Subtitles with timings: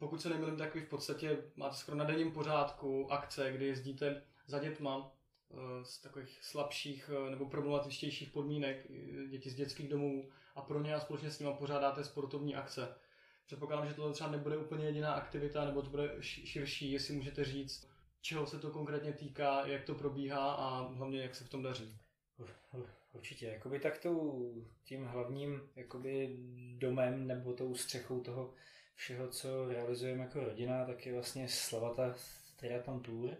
[0.00, 4.22] pokud se nemýlím, tak vy v podstatě máte skoro na denním pořádku akce, kdy jezdíte
[4.46, 5.12] za dětma
[5.50, 8.86] eh, z takových slabších eh, nebo problematičtějších podmínek,
[9.30, 12.94] děti z dětských domů a pro ně a společně s nimi pořádáte sportovní akce.
[13.46, 17.90] Předpokládám, že tohle třeba nebude úplně jediná aktivita, nebo to bude širší, jestli můžete říct,
[18.20, 21.98] čeho se to konkrétně týká, jak to probíhá a hlavně jak se v tom daří.
[23.12, 24.54] Určitě, jakoby tak tou,
[24.84, 26.36] tím hlavním jakoby
[26.78, 28.54] domem nebo tou střechou toho
[29.00, 32.14] všeho, co realizujeme jako rodina, tak je vlastně Slavata
[32.56, 33.36] Triathlon Tour,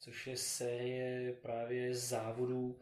[0.00, 2.78] což je série právě závodů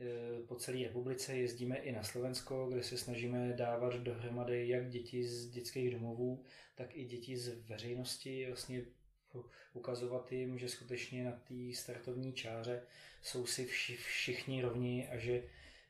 [0.00, 1.36] e, po celé republice.
[1.36, 6.96] Jezdíme i na Slovensko, kde se snažíme dávat dohromady jak děti z dětských domovů, tak
[6.96, 8.82] i děti z veřejnosti, vlastně
[9.72, 12.82] ukazovat jim, že skutečně na té startovní čáře
[13.22, 15.42] jsou si vši, všichni rovni a že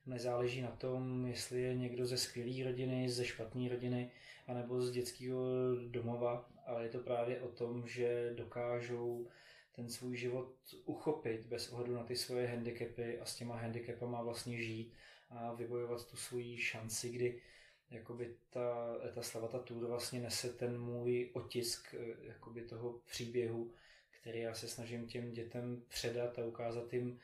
[0.07, 4.11] nezáleží na tom, jestli je někdo ze skvělé rodiny, ze špatné rodiny,
[4.47, 5.41] anebo z dětského
[5.89, 9.29] domova, ale je to právě o tom, že dokážou
[9.73, 14.63] ten svůj život uchopit bez ohledu na ty svoje handicapy a s těma handicapama vlastně
[14.63, 14.95] žít
[15.31, 17.43] a vybojovat tu svoji šanci, kdy
[17.91, 23.73] jakoby ta, ta Slavata Tour vlastně nese ten můj otisk eh, jakoby toho příběhu,
[24.11, 27.21] který já se snažím těm dětem předat a ukázat jim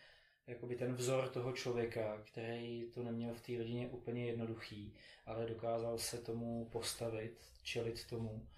[0.51, 4.95] jakoby ten vzor toho člověka, který to neměl v té rodině úplně jednoduchý,
[5.27, 8.48] ale dokázal se tomu postavit, čelit tomu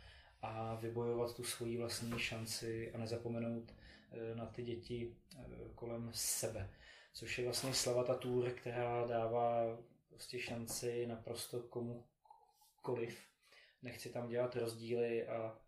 [0.42, 3.74] a vybojovat tu svoji vlastní šanci a nezapomenout
[4.10, 6.70] eh, na ty děti eh, kolem sebe.
[7.14, 13.26] Což je vlastně Slavata Tour, která dává prostě šanci naprosto komukoliv.
[13.82, 15.58] Nechci tam dělat rozdíly a,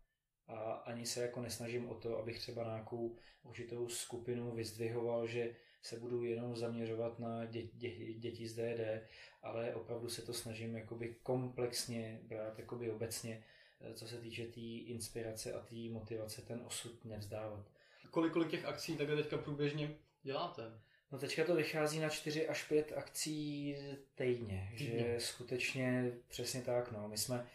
[0.47, 5.99] a ani se jako nesnažím o to, abych třeba nějakou určitou skupinu vyzdvihoval, že se
[5.99, 9.03] budu jenom zaměřovat na dě, dě, děti z DD,
[9.43, 13.43] ale opravdu se to snažím jakoby komplexně brát jakoby obecně,
[13.81, 17.65] eh, co se týče té tý inspirace a té motivace, ten osud nevzdávat.
[18.11, 20.81] Kolik, kolik těch akcí takhle teďka průběžně děláte?
[21.11, 23.75] No teďka to vychází na 4 až 5 akcí
[24.15, 24.99] týdně, týdně.
[24.99, 27.07] že skutečně přesně tak, no.
[27.07, 27.47] My jsme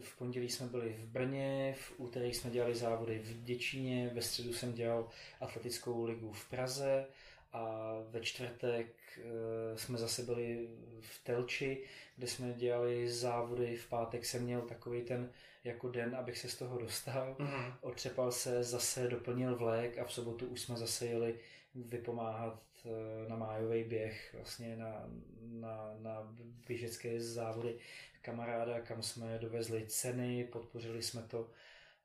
[0.00, 4.52] v pondělí jsme byli v Brně, v úterý jsme dělali závody v Děčíně, ve středu
[4.52, 5.08] jsem dělal
[5.40, 7.06] atletickou ligu v Praze
[7.52, 8.86] a ve čtvrtek
[9.18, 10.68] eh, jsme zase byli
[11.00, 11.84] v Telči,
[12.16, 13.76] kde jsme dělali závody.
[13.76, 15.32] V pátek jsem měl takový ten
[15.64, 17.36] jako den, abych se z toho dostal.
[17.38, 17.74] Mm-hmm.
[17.80, 21.38] Otřepal se, zase doplnil vlek a v sobotu už jsme zase jeli
[21.74, 25.04] vypomáhat eh, na májový běh, vlastně na,
[25.40, 26.34] na, na
[26.66, 27.78] běžecké závody
[28.22, 31.50] kamaráda, kam jsme dovezli ceny, podpořili jsme to.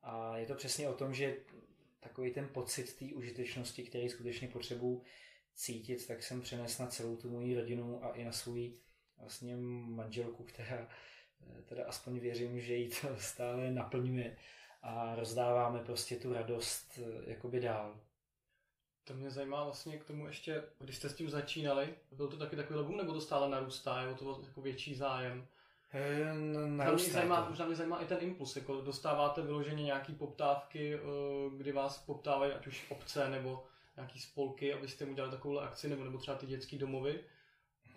[0.04, 1.36] A je to přesně o tom, že
[2.00, 5.02] takový ten pocit té užitečnosti, který skutečně potřebuju
[5.58, 8.56] cítit, tak jsem přenes na celou tu moji rodinu a i na svou
[9.20, 10.88] vlastně manželku, která
[11.42, 14.38] eh, teda aspoň věřím, že jí to stále naplňuje
[14.82, 18.00] a rozdáváme prostě tu radost eh, jakoby dál.
[19.04, 22.56] To mě zajímá vlastně k tomu ještě, když jste s tím začínali, byl to taky
[22.56, 25.48] takový boom, nebo to stále narůstá, je to jako větší zájem?
[25.94, 26.34] E,
[26.68, 31.00] narůstá mě zajímá, možná mě zajímá i ten impuls, jako dostáváte vyloženě nějaký poptávky,
[31.58, 33.68] kdy vás poptávají ať už obce nebo
[33.98, 37.20] nějaký spolky, abyste mu dělali takovou akci, nebo, nebo třeba ty dětské domovy?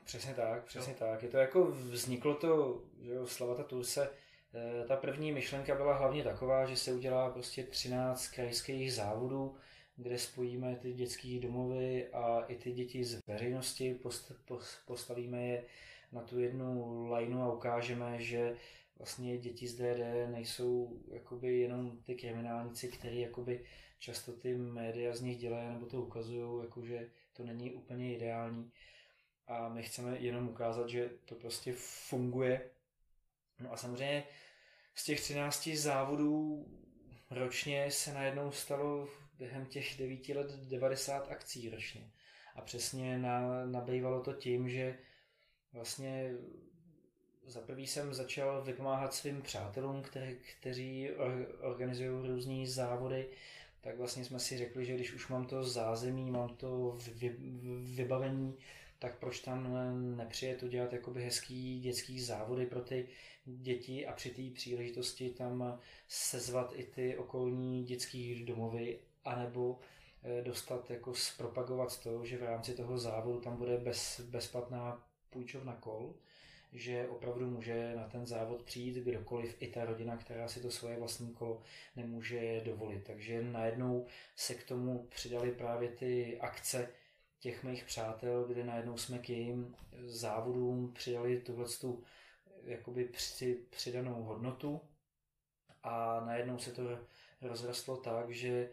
[0.04, 0.98] Přesně tak, přesně jo.
[0.98, 1.22] tak.
[1.22, 4.10] Je to jako vzniklo to, že jo, Slavata Tulse,
[4.54, 9.56] eh, ta první myšlenka byla hlavně taková, že se udělá prostě 13 krajských závodů,
[9.96, 15.64] kde spojíme ty dětské domovy a i ty děti z veřejnosti, post, post, postavíme je
[16.12, 18.56] na tu jednu lajnu a ukážeme, že
[18.98, 23.64] vlastně děti z DD nejsou jakoby jenom ty kriminálníci, kteří jakoby
[24.00, 28.72] často ty média z nich dělají nebo to ukazují, jakože to není úplně ideální.
[29.46, 31.72] A my chceme jenom ukázat, že to prostě
[32.08, 32.70] funguje.
[33.60, 34.24] No a samozřejmě
[34.94, 36.66] z těch 13 závodů
[37.30, 42.10] ročně se najednou stalo během těch 9 let 90 akcí ročně.
[42.54, 44.98] A přesně na, nabývalo to tím, že
[45.72, 46.32] vlastně
[47.46, 51.10] za prvý jsem začal vypomáhat svým přátelům, kteří, kteří
[51.60, 53.30] organizují různé závody,
[53.80, 56.98] tak vlastně jsme si řekli, že když už mám to zázemí, mám to
[57.94, 58.56] vybavení,
[58.98, 59.76] tak proč tam
[60.16, 63.08] nepřijet udělat jakoby hezký dětský závody pro ty
[63.44, 69.78] děti a při té příležitosti tam sezvat i ty okolní dětské domovy, anebo
[70.22, 75.76] eh, dostat, jako zpropagovat to, že v rámci toho závodu tam bude bez, bezplatná půjčovna
[75.76, 76.14] kol,
[76.72, 80.98] že opravdu může na ten závod přijít kdokoliv, i ta rodina, která si to svoje
[80.98, 81.62] vlastní kolo
[81.96, 83.04] nemůže dovolit.
[83.04, 84.06] Takže najednou
[84.36, 86.88] se k tomu přidali právě ty akce
[87.38, 92.04] těch mých přátel, kde najednou jsme k jejím závodům přidali tuhle tu
[92.64, 94.80] jakoby při, přidanou hodnotu
[95.82, 96.82] a najednou se to
[97.42, 98.70] rozrostlo tak, že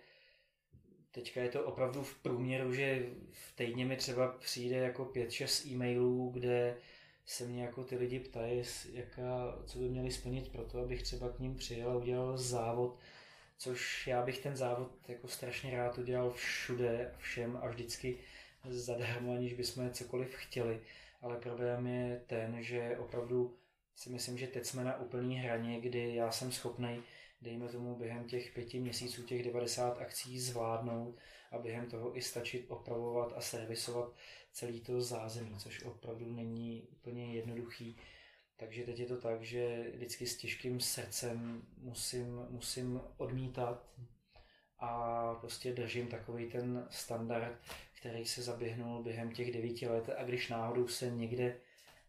[1.12, 6.30] teďka je to opravdu v průměru, že v týdně mi třeba přijde jako 5-6 e-mailů,
[6.30, 6.78] kde
[7.28, 8.64] se mě jako ty lidi ptají,
[8.94, 13.00] jaká, co by měli splnit pro to, abych třeba k ním přijel a udělal závod,
[13.58, 18.20] což já bych ten závod jako strašně rád udělal všude všem a vždycky
[18.70, 20.82] zadarmo, aniž bychom cokoliv chtěli.
[21.22, 23.58] Ale problém je ten, že opravdu
[23.96, 27.04] si myslím, že teď jsme na úplný hraně, kdy já jsem schopný,
[27.42, 31.18] dejme tomu, během těch pěti měsíců těch 90 akcí zvládnout
[31.52, 34.16] a během toho i stačit opravovat a servisovat
[34.52, 37.98] celý to zázemí, což opravdu není úplně jednoduchý.
[38.58, 43.90] Takže teď je to tak, že vždycky s těžkým srdcem musím, musím odmítat
[44.80, 47.62] a prostě držím takový ten standard,
[48.00, 51.60] který se zaběhnul během těch devíti let a když náhodou se někde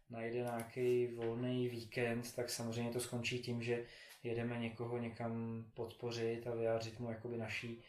[0.09, 3.85] najde nějaký volný víkend, tak samozřejmě to skončí tím, že
[4.23, 7.83] jedeme někoho někam podpořit a vyjádřit mu jakoby naší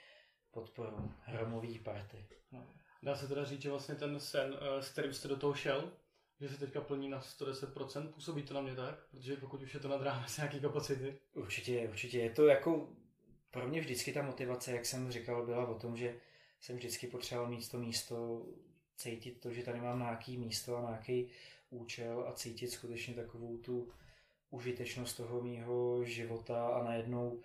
[0.51, 2.27] podporu hromový party.
[2.53, 2.67] No.
[3.03, 5.93] Dá se teda říct, že vlastně ten sen, eh, s kterým jste do toho šel,
[6.41, 9.07] že se teďka plní na 110%, působí to na mě tak?
[9.11, 11.19] Protože pokud už je to nad rámec nějaký kapacity.
[11.35, 12.19] Určitě, určitě.
[12.19, 12.89] Je to jako,
[13.51, 16.17] pro mě vždycky ta motivace, jak jsem říkal, byla o tom, že
[16.61, 18.47] jsem vždycky potřeboval mít to místo,
[18.97, 21.31] cítit to, že tady mám nějaký místo a nějaký
[21.71, 23.93] účel a cítit skutečně takovou tu
[24.51, 27.43] užitečnost toho mýho života a najednou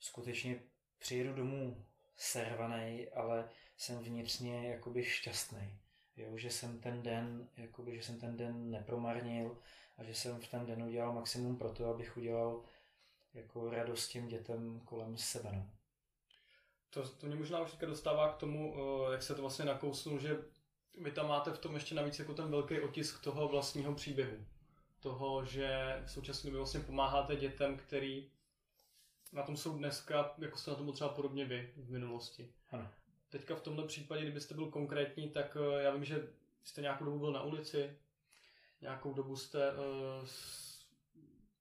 [0.00, 0.62] skutečně
[0.98, 5.78] přijedu domů servaný, ale jsem vnitřně jakoby šťastný.
[6.16, 9.58] Jo, že jsem ten den, jakoby, že jsem ten den nepromarnil
[9.98, 12.64] a že jsem v ten den udělal maximum pro to, abych udělal
[13.34, 15.50] jako radost těm dětem kolem sebe.
[15.52, 15.70] No.
[16.90, 20.38] To, to mě možná už dostává k tomu, eh, jak se to vlastně nakousnul, že
[21.02, 24.46] vy tam máte v tom ještě navíc jako ten velký otisk toho vlastního příběhu.
[25.00, 28.30] Toho, že v současné době vlastně pomáháte dětem, který
[29.32, 32.52] na tom jsou dneska, jako jste na tom třeba podobně vy v minulosti.
[32.70, 32.88] Ano.
[33.28, 36.28] Teďka v tomto případě, kdybyste byl konkrétní, tak eh, já vím, že
[36.64, 37.96] jste nějakou dobu byl na ulici,
[38.80, 40.26] nějakou dobu jste uh,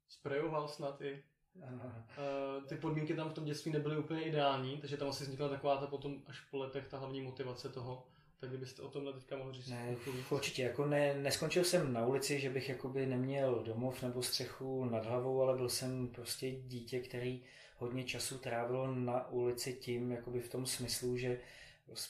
[0.08, 1.24] sprejoval snad i.
[1.56, 5.78] Uh, ty podmínky tam v tom dětství nebyly úplně ideální, takže tam asi vznikla taková
[5.78, 8.08] ta potom až po letech ta hlavní motivace toho.
[8.40, 9.68] Tak kdybyste o tomhle teďka mohl říct.
[9.68, 9.96] Ne,
[10.30, 15.06] určitě, jako ne, neskončil jsem na ulici, že bych jakoby neměl domov nebo střechu nad
[15.06, 17.44] hlavou, ale byl jsem prostě dítě, který
[17.78, 21.40] hodně času trávilo na ulici tím, jakoby v tom smyslu, že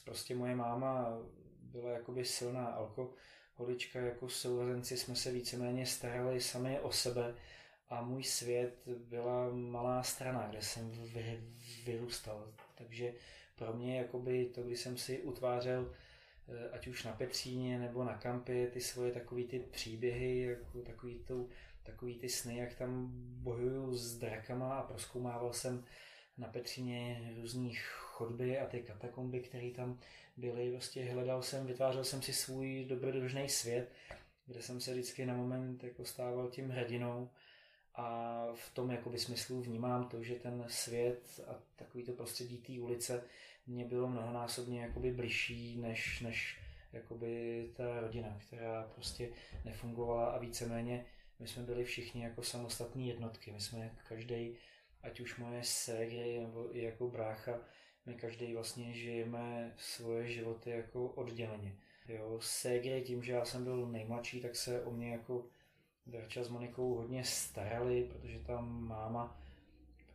[0.06, 1.18] prostě moje máma
[1.62, 7.36] byla jakoby silná alkoholička, jako sourozenci jsme se víceméně starali sami o sebe
[7.90, 10.92] a můj svět byla malá strana, kde jsem
[11.86, 12.54] vyrůstal.
[12.76, 13.14] Takže
[13.56, 15.94] pro mě jakoby to, když jsem si utvářel
[16.72, 21.50] ať už na Petříně nebo na kampě ty svoje takové ty příběhy, jako takový, tu,
[21.84, 23.10] takový ty sny, jak tam
[23.44, 25.86] bojuju s drakama a proskoumával jsem
[26.38, 30.00] na Petříně různých chodby a ty katakomby, které tam
[30.38, 30.72] byly.
[30.72, 33.92] Prostě hledal jsem, vytvářel jsem si svůj dobrodružný svět,
[34.46, 37.30] kde jsem se vždycky na moment jako stával tím hrdinou
[37.96, 42.82] a v tom jakoby smyslu vnímám to, že ten svět a takový to prostředí té
[42.82, 43.24] ulice
[43.70, 46.60] mě bylo mnohonásobně jakoby bližší než, než
[46.94, 49.30] jakoby ta rodina, která prostě
[49.66, 51.06] nefungovala a víceméně
[51.40, 53.52] my jsme byli všichni jako samostatní jednotky.
[53.52, 54.56] My jsme každý,
[55.04, 57.60] ať už moje ségry nebo i jako brácha,
[58.06, 61.76] my každý vlastně žijeme svoje životy jako odděleně.
[62.08, 65.46] Jo, ségry tím, že já jsem byl nejmladší, tak se o mě jako
[66.06, 69.42] Verča s Monikou hodně starali, protože tam máma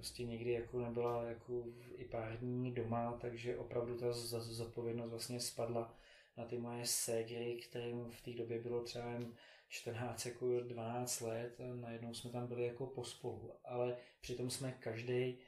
[0.04, 1.64] prostě někdy jako nebyla jako
[1.96, 5.98] i pár dní doma, takže opravdu ta zodpovědnost vlastně spadla
[6.36, 9.34] na ty moje ségry, kterým v té době bylo třeba jen
[9.68, 15.38] 14 jako 12 let a najednou jsme tam byli jako pospolu, ale přitom jsme každý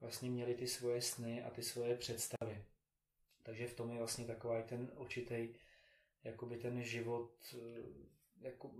[0.00, 2.64] vlastně měli ty svoje sny a ty svoje představy.
[3.42, 5.48] Takže v tom je vlastně takový ten určitý
[6.24, 7.58] jakoby ten život eh,
[8.40, 8.70] jako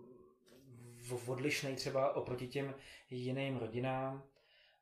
[1.27, 2.75] odlišný třeba oproti těm
[3.11, 4.36] jiným rodinám.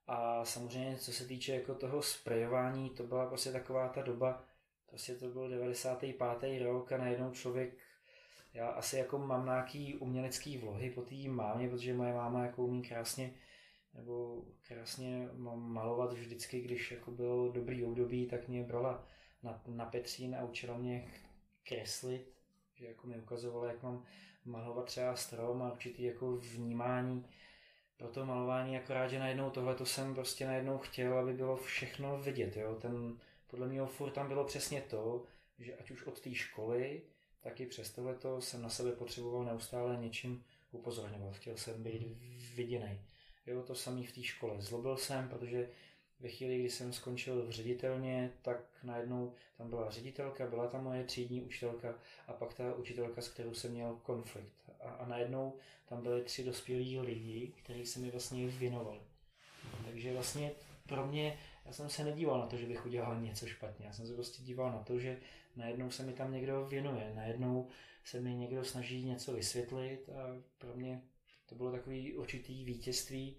[0.06, 4.44] A samozřejmě, co se týče jako toho sprejování, to byla prostě taková ta doba,
[4.87, 6.62] prostě to byl 95.
[6.62, 7.78] rok a najednou člověk,
[8.54, 12.82] já asi jako mám nějaký umělecký vlohy po té mámě, protože moje máma jako umí
[12.82, 13.34] krásně
[13.94, 19.06] nebo krásně malovat vždycky, když jako bylo dobrý období, tak mě brala
[19.42, 21.12] na, na Petřín a učila mě
[21.68, 22.34] kreslit,
[22.75, 24.04] že jako mi ukazovala, jak mám
[24.44, 27.26] malovat třeba strom a určitý jako vnímání
[28.04, 32.18] pro to malování, akorát, že najednou tohle to jsem prostě najednou chtěl, aby bylo všechno
[32.18, 35.25] vidět, jo, ten, podle mě furt tam bylo přesně to,
[35.58, 37.02] že ať už od té školy,
[37.40, 42.18] tak i přes tohleto jsem na sebe potřeboval neustále něčím upozorňovat, chtěl jsem být
[42.54, 43.00] viděný.
[43.46, 44.61] Jo, to samý v té škole.
[44.61, 45.68] Zlobil jsem, protože
[46.20, 51.04] ve chvíli, kdy jsem skončil v ředitelně, tak najednou tam byla ředitelka, byla tam moje
[51.04, 51.94] třídní učitelka
[52.26, 54.63] a pak ta učitelka, s kterou jsem měl konflikt.
[54.84, 59.00] A, a najednou tam byly tři dospělí lidi, kteří se mi vlastně věnovali.
[59.84, 60.52] Takže vlastně
[60.88, 63.86] pro mě, já jsem se nedíval na to, že bych udělal něco špatně.
[63.86, 65.18] Já jsem se prostě díval na to, že
[65.56, 67.68] najednou se mi tam někdo věnuje, najednou
[68.04, 71.02] se mi někdo snaží něco vysvětlit a pro mě
[71.46, 73.36] to bylo takový určitý vítězství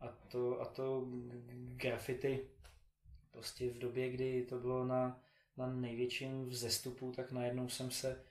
[0.00, 1.06] a to, a to
[1.76, 2.40] graffiti
[3.30, 5.20] prostě v době, kdy to bylo na,
[5.56, 8.24] na největším vzestupu, tak najednou jsem se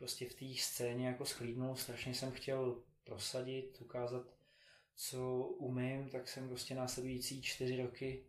[0.00, 4.22] prostě v té scéně jako schlídnul, strašně jsem chtěl prosadit, ukázat,
[4.96, 8.24] co umím, tak jsem prostě následující čtyři roky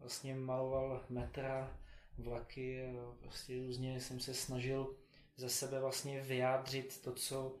[0.00, 1.80] vlastně maloval metra,
[2.18, 4.96] vlaky a prostě různě jsem se snažil
[5.36, 7.56] ze sebe vlastně vyjádřit to, co,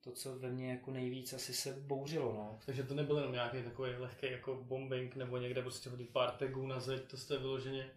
[0.00, 2.32] to, co ve mně jako nejvíc asi se bouřilo.
[2.32, 2.58] No.
[2.66, 6.66] Takže to nebyl jenom nějaký takový lehký jako bombing nebo někde prostě hodit pár tagů
[6.66, 7.90] na zeď, to jste vyloženě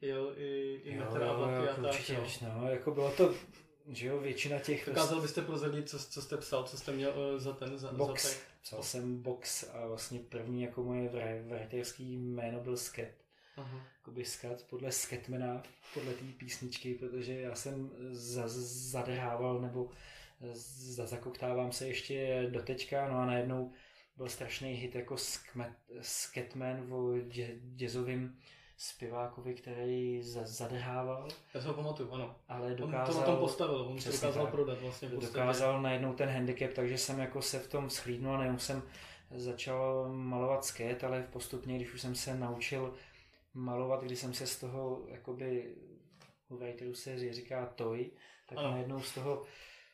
[0.00, 1.94] jel i, i metra a vlaky jo, a tak.
[1.94, 2.60] určitě, no.
[2.60, 3.34] no, jako bylo to,
[3.90, 4.86] že jo, většina těch...
[4.86, 8.22] Dokázal byste prozradit, co, co jste psal, co jste měl uh, za ten, za, box.
[8.22, 8.38] za tag?
[8.62, 11.10] Psal jsem box a vlastně první jako moje
[11.48, 13.14] writerský jméno byl Sket.
[13.98, 15.62] Jakoby skat podle Skatmana,
[15.94, 19.90] podle té písničky, protože já jsem za, zadrhával nebo
[20.52, 23.72] za, zakoktávám se ještě do teďka, no a najednou
[24.16, 28.38] byl strašný hit jako Skmet, Skatman o dě, jazzovým
[28.80, 31.28] zpěvákovi, který za, zadrhával.
[31.54, 32.36] Já se ho pamatuju, ano.
[32.48, 34.54] Ale On dokázal, to na tom postavil, on to Přesně dokázal tak.
[34.54, 35.08] prodat vlastně.
[35.08, 38.82] dokázal najednou ten handicap, takže jsem jako se v tom schlídnul a nejenom jsem
[39.30, 42.94] začal malovat sket, ale postupně, když už jsem se naučil
[43.54, 45.74] malovat, když jsem se z toho, jakoby,
[46.48, 48.10] u writerů se říká toy,
[48.48, 48.70] tak ano.
[48.70, 49.42] najednou z toho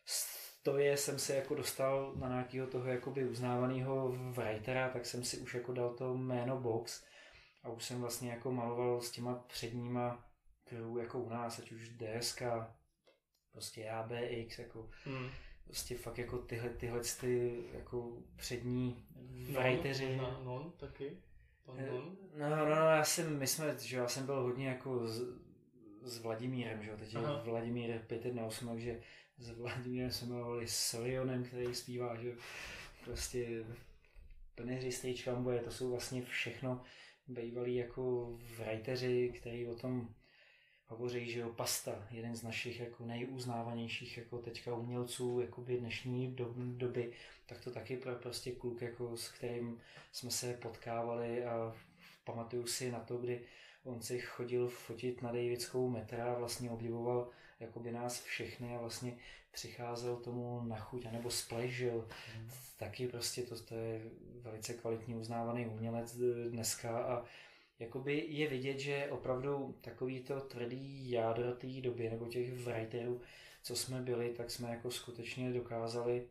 [0.05, 5.55] stoje jsem se jako dostal na nějakého toho jakoby uznávaného writera, tak jsem si už
[5.55, 7.05] jako dal to jméno Box
[7.67, 10.25] a už jsem vlastně jako maloval s těma předníma
[10.65, 12.43] crew jako u nás, ať už DSK,
[13.53, 15.29] prostě ABX, jako Hmm.
[15.65, 19.07] prostě fakt jako tyhle, tyhle ty jako přední
[19.53, 20.07] Non, writeři.
[20.17, 21.17] možná Non taky.
[21.65, 22.17] Pan Eh, Non.
[22.39, 25.23] No, no, no, já jsem, my jsme, že já jsem byl hodně jako s,
[26.03, 27.43] s Vladimírem, že jo, teď je Aha.
[27.45, 29.01] Vladimír 518, takže
[29.39, 32.33] s Vladimírem jsme mluvili s Lionem, který zpívá, že
[33.05, 33.65] prostě
[34.55, 36.83] Peneři Stage Fanboy, to jsou vlastně všechno
[37.29, 40.09] bývalí jako writeři, který o tom
[40.87, 46.55] hovoří, že jo, Pasta, jeden z našich jako nejuznávanějších jako teďka umělců jakoby dnešní do,
[46.57, 47.13] doby,
[47.47, 49.81] tak to taky pro, prostě kluk, jako s kterým
[50.13, 51.75] jsme se potkávali a
[52.25, 53.45] pamatuju si na to, kdy
[53.87, 59.17] on si chodil fotit na Davidskou metra a vlastně obdivoval jakoby nás všechny a vlastně
[59.53, 61.31] přicházel tomu na chuť, anebo
[61.65, 62.09] že jo,
[62.79, 64.03] taky prostě to, to je
[64.41, 66.17] velice kvalitní uznávaný umělec
[66.51, 67.25] dneska a
[67.79, 73.21] jakoby je vidět, že opravdu takový to tvrdý jádro té doby, nebo těch writerů,
[73.63, 76.27] co jsme byli, tak jsme jako skutečně dokázali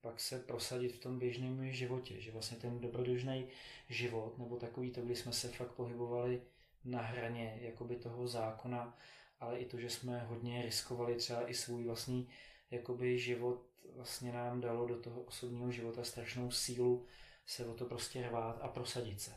[0.00, 3.46] pak se prosadit v tom běžném životě, že vlastně ten dobrodružný
[3.88, 6.42] život, nebo takový to, kdy jsme se fakt pohybovali
[6.84, 8.96] na hraně jakoby toho zákona,
[9.40, 12.28] ale i to, že jsme hodně riskovali třeba i svůj vlastní
[12.70, 17.06] jakoby život vlastně nám dalo do toho osobního života strašnou sílu
[17.46, 19.32] se o to prostě rvát a prosadit se.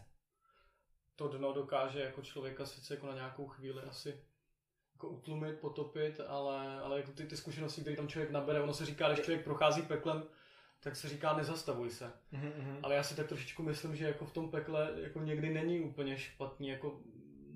[1.16, 4.20] To dno dokáže jako člověka sice jako na nějakou chvíli asi
[4.94, 8.86] jako utlumit, potopit, ale, ale jako ty, ty zkušenosti, které tam člověk nabere, ono se
[8.86, 10.24] říká, když člověk prochází peklem,
[10.80, 12.14] tak se říká nezastavuj se.
[12.34, 12.80] Mm-hmm.
[12.84, 16.18] Ale já si tak trošičku myslím, že jako v tom pekle jako někdy není úplně
[16.18, 17.00] špatný jako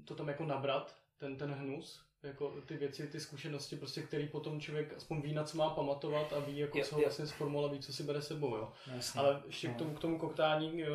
[0.06, 4.60] to tam jako nabrat, ten, ten hnus, jako ty věci, ty zkušenosti, prostě, který potom
[4.60, 7.80] člověk aspoň ví, na co má pamatovat a ví, jako co ho vlastně sformulovat, ví,
[7.80, 8.72] co si bere sebou, jo.
[8.96, 9.20] Jasně.
[9.22, 9.78] Ale ještě k No.
[9.78, 10.88] tomu, k tomu koktání, eh,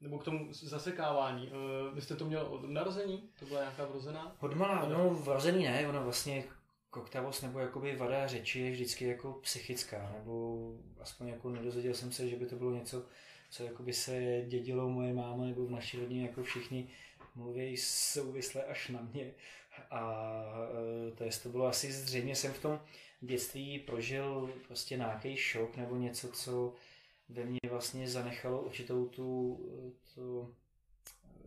[0.00, 3.28] nebo k tomu zasekávání, eh, vy jste to měl od narození?
[3.38, 4.36] To byla nějaká vrozená?
[4.40, 6.44] Odmala, no vrozený ne, ona vlastně
[6.90, 10.58] koktavost nebo jakoby vada řeči je vždycky jako psychická, nebo
[11.00, 13.04] aspoň jako nedozvěděl jsem se, že by to bylo něco,
[13.50, 16.88] co jakoby se dědilo moje máma nebo v naší rodině jako všichni
[17.40, 19.34] mluví souvisle až na mě.
[19.90, 20.44] A
[21.08, 22.80] e, to, jest, to bylo asi zřejmě jsem v tom
[23.20, 26.74] dětství prožil prostě nějaký šok nebo něco, co
[27.28, 29.60] ve mně vlastně zanechalo určitou tu,
[30.14, 30.54] tu,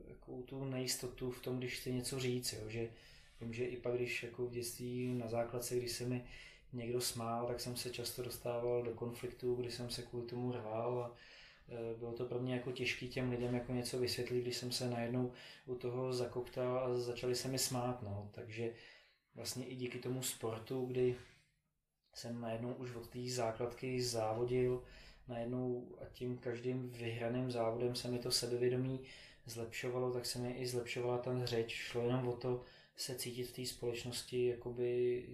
[0.08, 2.90] takovou tu nejistotu v tom, když chci něco říct, jo, že
[3.44, 6.26] Vím, že i pak, když jako v dětství na základce, když se mi
[6.74, 11.04] někdo smál, tak jsem se často dostával do konfliktu, kdy jsem se kvůli tomu rval
[11.04, 11.16] a e,
[11.98, 15.32] bylo to pro mě jako těžký těm lidem jako něco vysvětlit, když jsem se najednou
[15.66, 18.30] u toho zakoktal a začali se mi smát, no.
[18.32, 18.74] takže
[19.36, 21.16] vlastně i díky tomu sportu, kdy
[22.14, 24.84] jsem najednou už od té základky závodil
[25.28, 29.00] najednou a tím každým vyhraným závodem se mi to sebevědomí
[29.46, 31.74] zlepšovalo, tak se mi i zlepšovala ta řeč.
[31.74, 32.64] Šlo jenom o to
[32.96, 35.32] se cítit v té společnosti jakoby eh,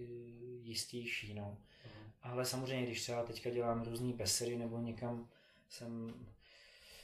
[0.62, 1.34] jistější.
[1.34, 1.58] No.
[1.86, 2.12] Mhm.
[2.22, 5.30] Ale samozřejmě, když třeba teďka dělám různý besedy nebo někam
[5.70, 6.14] jsem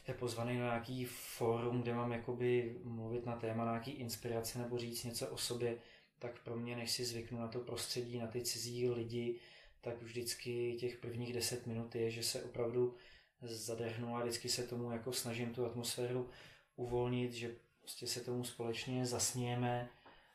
[0.07, 5.03] je pozvaný na nějaký fórum, kde mám jakoby mluvit na téma nějaký inspirace nebo říct
[5.03, 5.77] něco o sobě,
[6.19, 9.39] tak pro mě, než si zvyknu na to prostředí, na ty cizí lidi,
[9.81, 12.95] tak vždycky těch prvních deset minut je, že se opravdu
[13.41, 16.29] zadrhnu a vždycky se tomu jako snažím tu atmosféru
[16.75, 19.89] uvolnit, že prostě se tomu společně zasnějeme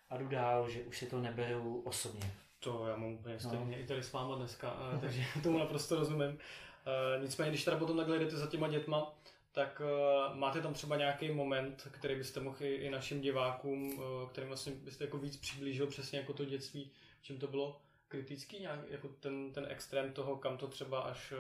[0.09, 2.33] a jdu dál, že už si to neberu osobně.
[2.59, 3.83] To já mám úplně stejně no.
[3.83, 6.39] i tady s váma dneska, takže tomu naprosto rozumím.
[6.87, 9.19] Uh, nicméně, když teda potom takhle jdete za těma dětma,
[9.53, 14.49] tak uh, máte tam třeba nějaký moment, který byste mohli i našim divákům, uh, kterým
[14.49, 16.91] vlastně byste jako víc přiblížil přesně jako to dětství,
[17.23, 21.39] čím to bylo kritický, nějak, jako ten, ten extrém toho, kam to třeba až uh,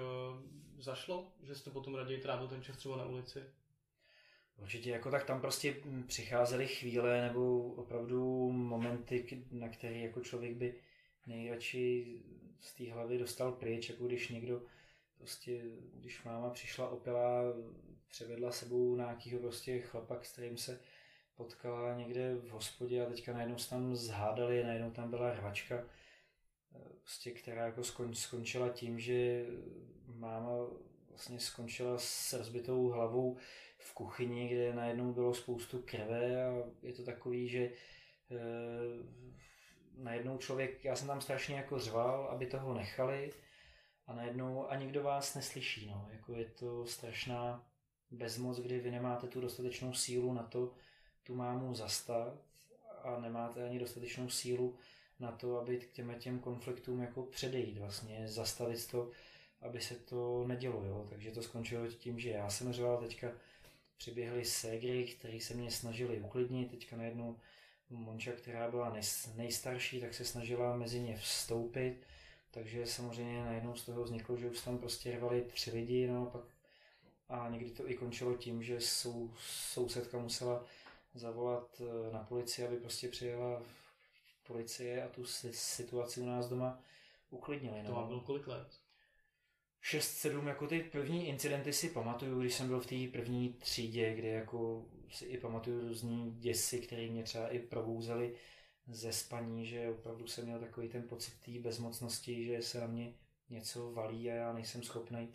[0.78, 3.44] zašlo, že jste potom raději trávil ten čas třeba na ulici?
[4.62, 10.74] Určitě, jako tak tam prostě přicházely chvíle nebo opravdu momenty, na které jako člověk by
[11.26, 12.06] nejradši
[12.60, 14.62] z té hlavy dostal pryč, jako když někdo
[15.20, 15.62] prostě,
[15.94, 17.42] když máma přišla opila,
[18.08, 20.80] převedla sebou nějakého prostě chlapa, s kterým se
[21.36, 25.84] potkala někde v hospodě a teďka najednou se tam zhádali, najednou tam byla rvačka,
[27.00, 29.46] prostě, která jako skon, skončila tím, že
[30.06, 30.50] máma
[31.08, 33.36] vlastně skončila s rozbitou hlavou
[33.78, 37.70] v kuchyni, kde najednou bylo spoustu krve a je to takový, že e,
[39.94, 43.32] najednou člověk, já jsem tam strašně jako řval, aby toho nechali
[44.10, 47.66] a najednou a nikdo vás neslyší, no, jako je to strašná
[48.10, 50.72] bezmoc, kdy vy nemáte tu dostatečnou sílu na to,
[51.22, 52.34] tu mámu zastat
[53.02, 54.76] a nemáte ani dostatečnou sílu
[55.20, 59.10] na to, aby k těm, těm konfliktům jako předejít, vlastně zastavit to,
[59.60, 61.06] aby se to nedělo, jo.
[61.10, 63.32] Takže to skončilo tím, že já jsem řval, teďka
[63.96, 67.36] přiběhly ségry, který se mě snažili uklidnit, teďka najednou
[67.90, 68.96] Monča, která byla
[69.36, 72.06] nejstarší, tak se snažila mezi ně vstoupit,
[72.50, 76.44] takže samozřejmě najednou z toho vzniklo, že už tam prostě rvali tři lidi, no pak
[77.30, 80.64] a někdy to i končilo tím, že sou, sousedka musela
[81.14, 83.62] zavolat eh, na policii, aby prostě přijela
[84.46, 86.80] policie a tu situaci u nás doma
[87.30, 87.82] uklidnili.
[87.86, 88.06] To no.
[88.06, 88.68] bylo kolik let?
[89.82, 94.28] 6-7, jako ty první incidenty si pamatuju, když jsem byl v té první třídě, kde
[94.28, 98.34] jako si i pamatuju různý děsy, které mě třeba i probouzely
[98.86, 103.14] ze spaní, že opravdu jsem měl takový ten pocit té bezmocnosti, že se na mě
[103.50, 105.28] něco valí a já nejsem schopný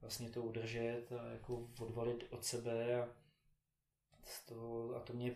[0.00, 3.08] vlastně to udržet a jako odvalit od sebe a,
[4.48, 5.34] to, a to mě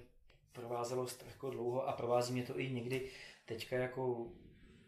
[0.53, 3.11] provázelo jako dlouho a provází mě to i někdy
[3.47, 4.33] teďka jako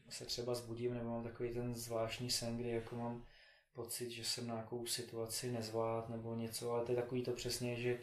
[0.08, 3.26] se třeba zbudím nebo mám takový ten zvláštní sen, kdy jako mám
[3.72, 8.00] pocit, že jsem nějakou situaci nezvlád nebo něco, ale to je takový to přesně, že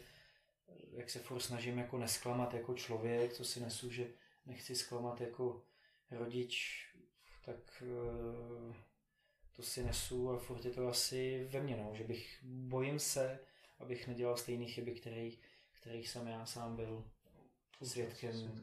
[0.92, 4.06] jak se furt snažím jako nesklamat jako člověk, co si nesu, že
[4.46, 5.62] nechci zklamat jako
[6.10, 6.86] rodič,
[7.44, 8.74] tak eh,
[9.52, 13.38] to si nesu a furt je to asi ve mně, no, že bych, bojím se,
[13.78, 15.38] abych nedělal stejné chyby, který,
[15.80, 17.04] kterých jsem já sám byl
[17.82, 18.62] svědkem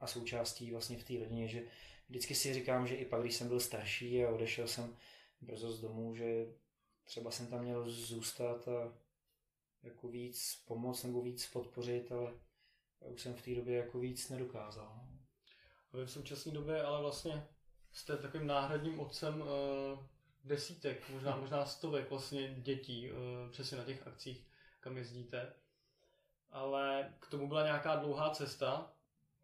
[0.00, 1.62] a součástí vlastně v té rodině, že
[2.08, 4.96] vždycky si říkám, že i pak, když jsem byl starší a odešel jsem
[5.40, 6.46] brzo z domu, že
[7.04, 8.98] třeba jsem tam měl zůstat a
[9.82, 12.34] jako víc pomoct nebo víc podpořit, ale
[13.12, 15.13] už jsem v té době jako víc nedokázal.
[15.94, 17.46] Vy v současné době ale vlastně
[17.92, 19.46] jste takovým náhradním otcem uh,
[20.44, 23.16] desítek, možná, možná stovek vlastně dětí uh,
[23.50, 24.46] přesně na těch akcích,
[24.80, 25.52] kam jezdíte.
[26.50, 28.92] Ale k tomu byla nějaká dlouhá cesta.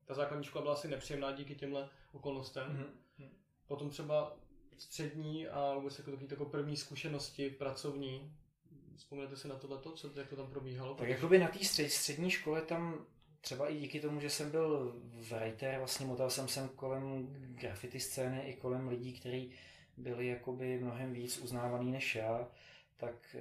[0.05, 2.95] Ta základní škola byla asi nepříjemná díky těmhle okolnostem.
[3.19, 3.29] Mm-hmm.
[3.67, 4.37] Potom třeba
[4.79, 8.37] střední a vůbec jako takový jako první zkušenosti pracovní.
[8.97, 10.95] Vzpomenete si na tohleto, co, jak to tam probíhalo?
[10.95, 13.07] Tak jakoby na té střed, střední škole tam
[13.41, 14.95] třeba i díky tomu, že jsem byl
[15.31, 19.51] writer, vlastně motal jsem sem kolem graffiti scény i kolem lidí, kteří
[19.97, 22.49] byli jakoby mnohem víc uznávaný než já,
[22.97, 23.37] tak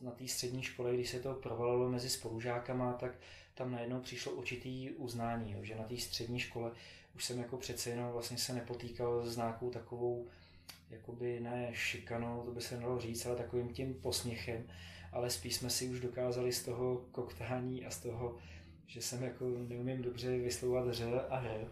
[0.00, 3.12] na té střední škole, když se to provalilo mezi spolužákama, tak
[3.54, 6.70] tam najednou přišlo určitý uznání, jo, že na té střední škole
[7.14, 10.28] už jsem jako přece jenom vlastně se nepotýkal s nějakou takovou
[10.90, 14.64] jakoby ne šikanou, to by se dalo říct, ale takovým tím posměchem,
[15.12, 18.36] ale spíš jsme si už dokázali z toho koktání a z toho,
[18.86, 21.68] že jsem jako neumím dobře vyslovovat ř a hr,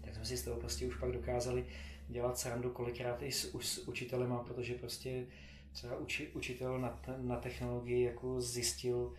[0.00, 1.66] tak jsme si z toho prostě už pak dokázali
[2.08, 5.26] dělat srandu kolikrát i s, s učitelema, protože prostě
[5.72, 9.14] třeba uči, učitel na, na technologii jako zjistil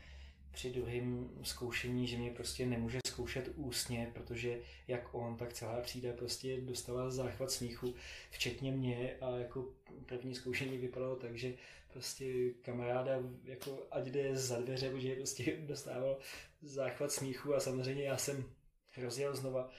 [0.52, 6.14] při druhém zkoušení, že mě prostě nemůže zkoušet ústně, protože jak on, tak celá třída
[6.14, 7.94] prostě dostala záchvat smíchu,
[8.32, 9.16] včetně mě.
[9.22, 9.66] A jako
[10.06, 11.54] první zkoušení vypadalo tak, že
[11.96, 13.12] prostě kamaráda,
[13.44, 16.18] jako ať jde za dveře, protože prostě dostával
[16.62, 18.44] záchvat smíchu a samozřejmě já jsem
[18.98, 19.70] rozjel znova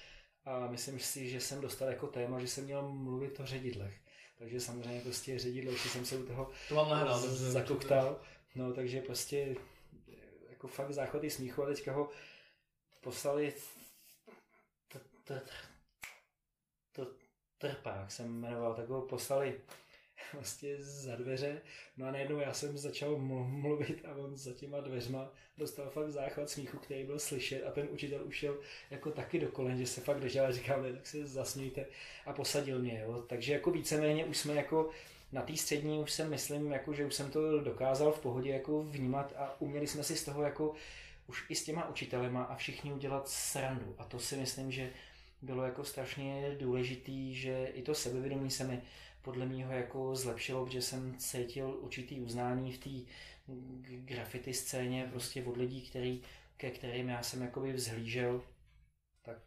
[0.44, 3.94] a myslím si, že jsem dostal jako téma, že jsem měl mluvit o ředidlech.
[4.38, 8.20] Takže samozřejmě prostě ředidlo, už jsem se u toho to mám nahrál, zakoktal.
[8.54, 9.56] No, takže prostě
[10.50, 12.10] jako fakt záchvaty smíchu a teďka ho
[13.00, 13.54] poslali
[17.58, 19.60] trpák jsem jmenoval, tak ho poslali
[20.34, 21.60] vlastně za dveře.
[21.96, 26.50] No a najednou já jsem začal mluvit a on za těma dveřma dostal fakt záchvat
[26.50, 28.58] smíchu, který byl slyšet a ten učitel už šel
[28.90, 31.86] jako taky do kolen, že se fakt držel a říkal, ne, tak se zasmějte
[32.26, 33.00] a posadil mě.
[33.04, 33.24] Jo.
[33.28, 34.90] Takže jako víceméně už jsme jako
[35.32, 38.82] na té střední už jsem myslím, jako, že už jsem to dokázal v pohodě jako
[38.82, 40.74] vnímat a uměli jsme si z toho jako
[41.26, 43.94] už i s těma učitelema a všichni udělat srandu.
[43.98, 44.90] A to si myslím, že
[45.42, 48.82] bylo jako strašně důležitý, že i to sebevědomí se mi
[49.26, 52.90] podle mého jako zlepšilo, protože jsem cítil určitý uznání v té
[53.86, 56.22] graffiti scéně prostě od lidí, který,
[56.56, 58.42] ke kterým já jsem jakoby vzhlížel,
[59.22, 59.38] tak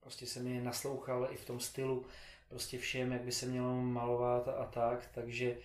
[0.00, 2.06] prostě jsem je naslouchal i v tom stylu,
[2.48, 5.58] prostě všem, jak by se mělo malovat a, tak, takže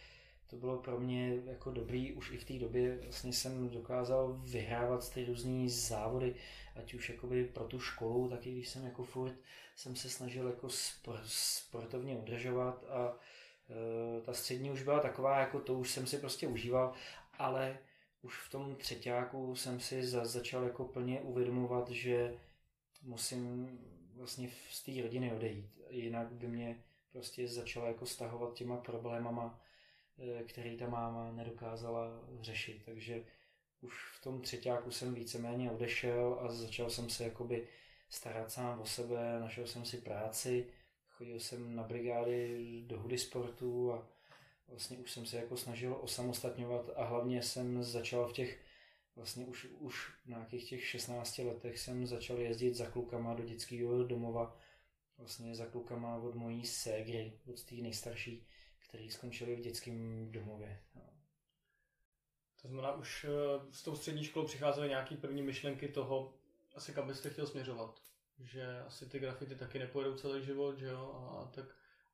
[0.49, 5.13] to bylo pro mě jako dobrý, už i v té době vlastně jsem dokázal vyhrávat
[5.13, 6.35] ty různé závody,
[6.75, 9.35] ať už jakoby pro tu školu, tak i když jsem jako furt
[9.75, 10.67] jsem se snažil jako
[11.25, 13.19] sportovně udržovat a
[14.25, 16.93] ta střední už byla taková, jako to už jsem si prostě užíval,
[17.33, 17.79] ale
[18.21, 22.37] už v tom třetíku jsem si za, začal jako plně uvědomovat, že
[23.01, 23.79] musím
[24.15, 25.79] vlastně z té rodiny odejít.
[25.89, 29.59] Jinak by mě prostě začala jako stahovat těma problémama,
[30.19, 32.07] e, který ta máma nedokázala
[32.41, 32.81] řešit.
[32.85, 33.23] Takže
[33.81, 37.67] už v tom třetíku jsem víceméně odešel a začal jsem se jakoby
[38.09, 40.67] starat sám o sebe, našel jsem si práci,
[41.13, 44.07] chodil jsem na brigády do hudy sportu a
[44.67, 48.63] vlastně už jsem se jako snažil osamostatňovat a hlavně jsem začal v těch
[49.15, 54.03] vlastně už, už na nějakých těch 16 letech jsem začal jezdit za klukama do dětského
[54.03, 54.57] domova,
[55.17, 58.47] vlastně za klukama od mojí ségry, od té nejstarší,
[58.79, 60.79] který skončili v dětském domově.
[62.61, 63.29] To znamená, už eh,
[63.71, 66.33] s tou střední školou přicházely nějaké první myšlenky toho,
[66.75, 67.99] asi kam byste chtěl směřovat.
[68.39, 71.13] Že asi ty grafity taky nepojedou celý život, že jo?
[71.15, 71.65] A tak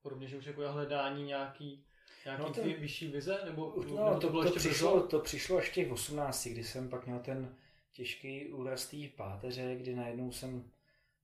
[0.02, 1.86] podobně, že už jako hledání nějaký,
[2.26, 3.40] nějaký no ten, vyšší vize?
[3.46, 6.64] Nebo, no, nebo to, to, bylo to, ještě přišlo, to přišlo až těch 18, kdy
[6.64, 7.56] jsem pak měl ten
[7.92, 10.72] těžký úraz té páteře, kdy najednou jsem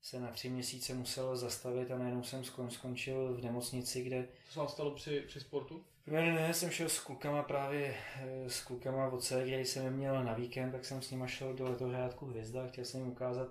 [0.01, 4.23] se na tři měsíce musel zastavit a najednou jsem skončil v nemocnici, kde...
[4.23, 5.84] To se vám stalo při, při sportu?
[6.08, 9.86] Ne, ne, ne, jsem šel s klukama právě, eh, s klukama od C, kde jsem
[9.86, 13.01] je měl na víkend, tak jsem s nimi šel do letohrádku Hvězda a chtěl jsem
[13.01, 13.47] jim ukázat,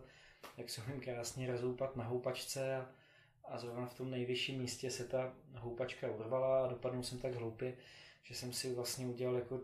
[0.57, 2.91] jak se umím krásně rozhoupat na houpačce a,
[3.45, 7.77] a zrovna v tom nejvyšším místě se ta houpačka urvala a dopadnul jsem tak hloupě,
[8.23, 9.61] že jsem si vlastně udělal jako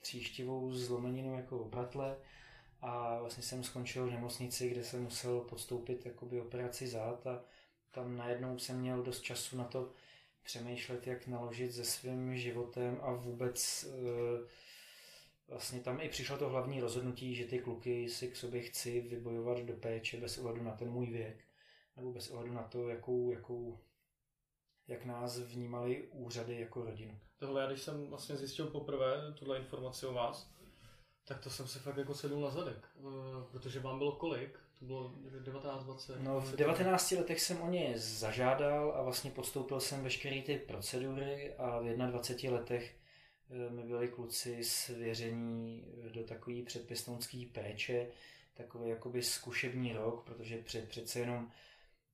[0.00, 2.16] tříštivou zlomeninu jako obratle
[2.80, 7.44] a vlastně jsem skončil v nemocnici, kde jsem musel podstoupit jakoby operaci zad a
[7.90, 9.92] tam najednou jsem měl dost času na to
[10.42, 13.88] přemýšlet, jak naložit se svým životem a vůbec e,
[15.50, 19.58] vlastně tam i přišlo to hlavní rozhodnutí, že ty kluky si k sobě chci vybojovat
[19.58, 21.44] do péče bez ohledu na ten můj věk,
[21.96, 23.78] nebo bez ohledu na to, jakou, jakou
[24.88, 27.18] jak nás vnímali úřady jako rodinu.
[27.38, 30.50] Tohle já když jsem vlastně zjistil poprvé tuhle informaci o vás,
[31.24, 33.00] tak to jsem se fakt jako sedl na zadek, eh,
[33.50, 34.58] protože vám bylo kolik?
[34.78, 36.20] To bylo 19, 20?
[36.20, 41.54] No v 19 letech jsem o ně zažádal a vlastně podstoupil jsem veškeré ty procedury
[41.54, 42.99] a v 21 letech
[43.50, 48.06] eh, mi byli kluci svěření do takové předpěstounské péče,
[48.54, 51.50] takový jakoby zkušební rok, protože před, přece jenom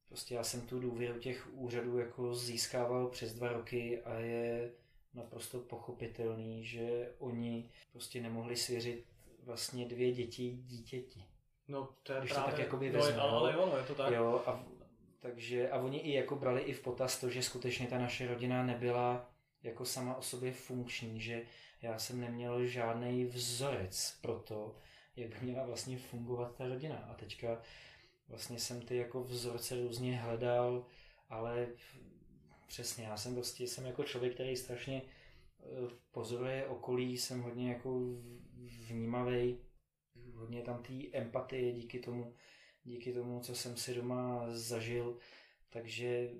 [0.09, 4.73] prostě já jsem tu důvěru těch úřadů jako získával přes dva roky a je
[5.15, 9.05] naprosto pochopitelný, že oni prostě nemohli svěřit
[9.43, 11.25] vlastně dvě děti dítěti.
[11.69, 12.45] No, to je Když právě...
[12.45, 14.13] to tak jakoby no, vezme, ale jo, no, je to tak.
[14.13, 14.65] Jo, a,
[15.21, 18.67] takže, a oni i jako brali i v potaz to, že skutečně ta naše rodina
[18.67, 19.31] nebyla
[19.67, 21.43] jako sama o sobě funkční, že
[21.83, 24.77] já jsem neměl žádný vzorec pro to,
[25.17, 26.97] jak měla vlastně fungovat ta rodina.
[26.97, 27.63] A teďka
[28.29, 30.87] vlastně jsem ty jako vzorce různě hledal,
[31.29, 31.69] ale
[32.67, 35.65] přesně, já jsem prostě jsem jako člověk, který strašně eh,
[36.11, 38.01] pozoruje okolí, jsem hodně jako
[38.89, 39.59] vnímavý,
[40.35, 42.35] hodně tam té empatie díky tomu,
[42.85, 45.19] díky tomu, co jsem si doma zažil,
[45.71, 46.31] takže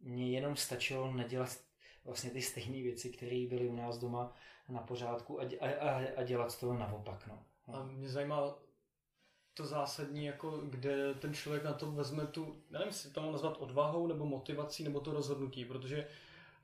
[0.00, 1.67] mě jenom stačilo nedělat
[2.04, 4.34] vlastně ty stejné věci, které byly u nás doma
[4.68, 7.26] na pořádku a, a, a dělat to naopak.
[7.26, 7.44] No.
[7.74, 8.54] A mě zajímá
[9.54, 13.56] to zásadní, jako kde ten člověk na to vezme tu, nevím, jestli to mám nazvat
[13.56, 16.08] odvahou, nebo motivací, nebo to rozhodnutí, protože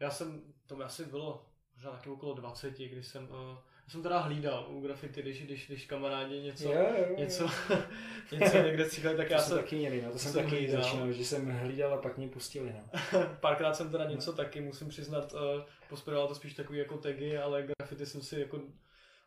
[0.01, 4.18] já jsem, to mi asi bylo možná taky okolo 20, kdy jsem, uh, jsem teda
[4.18, 7.16] hlídal u grafity, když, když, když kamarádi něco, Jo, jo, jo.
[7.18, 7.49] něco,
[8.33, 10.12] něco někde cíkali, tak To já jsem taky měli, no.
[10.12, 10.83] to jsem jsem taky hlídal.
[10.83, 12.73] začínal, že jsem hlídal a pak mě pustili.
[12.73, 13.01] No.
[13.40, 18.07] párkrát jsem teda něco taky, musím přiznat, uh, to spíš takový jako tagy, ale grafity
[18.07, 18.61] jsem si jako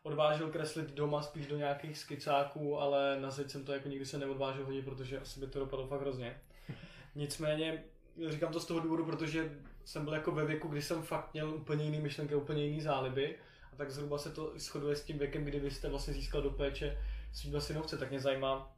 [0.02, 4.18] odvážil kreslit doma spíš do nějakých skicáků, ale na zeď jsem to jako nikdy se
[4.18, 6.40] neodvážil hodit, protože asi by to dopadlo fakt hrozně.
[7.14, 7.84] Nicméně
[8.28, 9.52] říkám to z toho důvodu, protože
[9.84, 13.36] jsem byl jako ve věku, kdy jsem fakt měl úplně jiný myšlenky, úplně jiný záliby
[13.78, 16.98] tak zhruba se to shoduje s tím věkem, kdy vy jste vlastně získal do péče
[17.32, 18.76] svýho synovce, tak mě zajímá,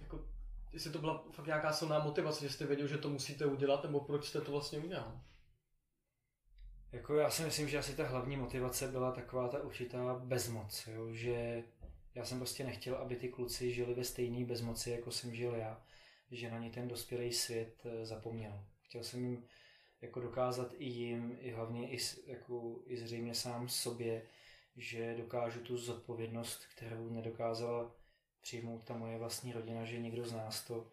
[0.00, 0.28] jako,
[0.72, 4.00] jestli to byla fakt nějaká silná motivace, že jste věděl, že to musíte udělat, nebo
[4.00, 5.20] proč jste to vlastně udělal.
[6.92, 11.12] Jako já si myslím, že asi ta hlavní motivace byla taková ta určitá bezmoc, jo?
[11.12, 11.64] že
[12.14, 15.82] já jsem prostě nechtěl, aby ty kluci žili ve stejné bezmoci, jako jsem žil já,
[16.30, 18.64] že na ně ten dospělý svět eh, zapomněl.
[18.82, 19.44] Chtěl jsem jim
[20.00, 24.26] jako dokázat i jim, i hlavně i, jako, i zřejmě sám sobě,
[24.76, 27.94] že dokážu tu zodpovědnost, kterou nedokázala
[28.40, 30.86] přijmout ta moje vlastní rodina, že někdo z nás to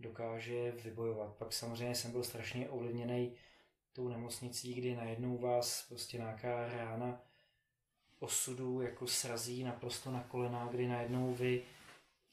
[0.00, 1.36] dokáže vybojovat.
[1.36, 3.36] Pak samozřejmě jsem byl strašně ovlivněný
[3.92, 7.20] tou nemocnicí, kdy najednou vás prostě nějaká rána
[8.18, 11.62] osudu jako srazí naprosto na kolena, kdy najednou vy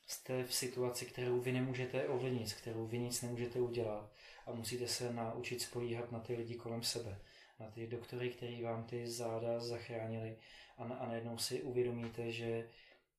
[0.07, 4.11] jste v situaci, kterou vy nemůžete ovlivnit, s kterou vy nic nemůžete udělat
[4.47, 7.19] a musíte se naučit spolíhat na ty lidi kolem sebe,
[7.59, 10.37] na ty doktory, který vám ty záda zachránili
[10.81, 12.69] a, na, a najednou si uvědomíte, že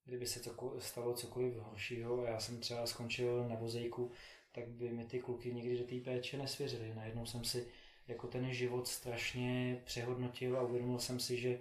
[0.04, 4.10] kdyby se coko, stalo cokoliv horšího a já jsem třeba skončil na vozejku,
[4.52, 6.94] tak by mi ty kluky nikdy do té péče nesvěřili.
[6.94, 7.68] Najednou jsem si
[8.08, 11.60] jako ten život strašně přehodnotil a uvědomil jsem si, že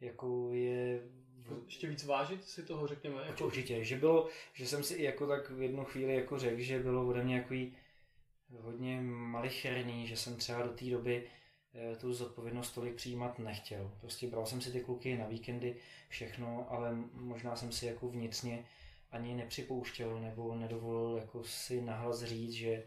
[0.00, 1.00] jako je
[1.66, 3.22] Ještě víc vážit si toho, řekněme.
[3.26, 6.82] jako určitě, že bylo, že jsem si jako tak v jednu chvíli jako řekl, že
[6.82, 7.54] bylo ode mě jako
[8.50, 11.28] hodně malicherný, že jsem třeba do té doby
[12.00, 13.90] tu zodpovědnost tolik přijímat nechtěl.
[14.00, 15.76] Prostě bral jsem si ty kluky na víkendy,
[16.08, 18.64] všechno, ale možná jsem si jako vnitřně
[19.10, 22.84] ani nepřipouštěl nebo nedovolil jako si nahlas říct, že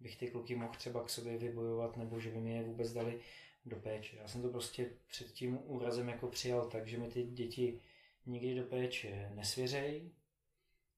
[0.00, 3.20] bych ty kluky mohl třeba k sobě vybojovat nebo že by mi je vůbec dali
[3.66, 4.16] do péče.
[4.16, 7.80] Já jsem to prostě před tím úrazem jako přijal tak, že mi ty děti
[8.26, 10.10] nikdy do péče nesvěřej,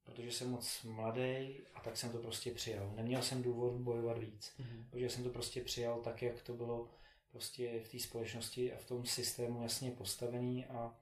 [0.04, 2.92] protože jsem moc mladý a tak jsem to prostě přijal.
[2.96, 4.86] Neměl jsem důvod bojovat víc, Mhm.
[4.90, 6.88] protože jsem to prostě přijal tak, jak to bylo
[7.34, 10.94] prostě v té společnosti a v tom systému jasně postavený a,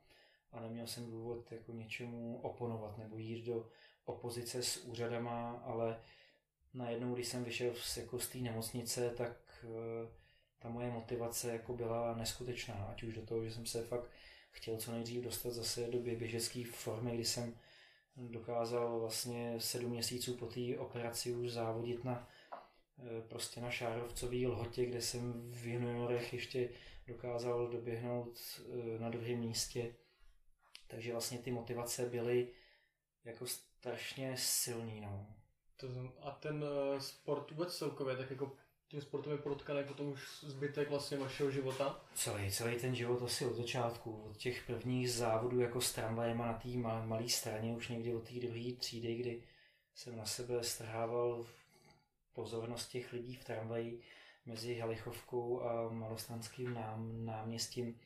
[0.53, 3.69] a neměl jsem důvod jako něčemu oponovat nebo jít do
[4.05, 6.01] opozice s úřadama, ale
[6.75, 10.09] najednou, když jsem vyšel z, jako z té nemocnice, tak eh,
[10.59, 14.11] ta moje motivace jako byla neskutečná, ať už do toho, že jsem se fakt
[14.51, 17.59] chtěl co nejdřív dostat zase do běžecké formy, kdy jsem
[18.17, 22.29] dokázal vlastně sedm měsíců po té operaci už závodit na
[23.29, 26.69] prostě na Šárovcový lhotě, kde jsem v juniorech ještě
[27.07, 29.95] dokázal doběhnout eh, na druhém místě.
[30.89, 32.49] Takže vlastně ty motivace byly
[33.25, 35.27] jako strašně silný, no.
[36.21, 38.57] A ten uh, sport vůbec celkově, tak jako
[38.89, 42.05] tím sportem je protkaný potom už zbytek vlastně vašeho života.
[42.15, 46.53] Celý, celý ten život asi od začátku, od těch prvních závodů jako s tramvajema na
[46.53, 49.43] té mal, malé straně, už někdy od té druhé třídy, kdy
[49.95, 51.47] jsem na sebe strhával
[52.35, 54.01] pozornost těch lidí v tramvaji
[54.47, 58.01] mezi Halichovkou a Malostanským nám, náměstím.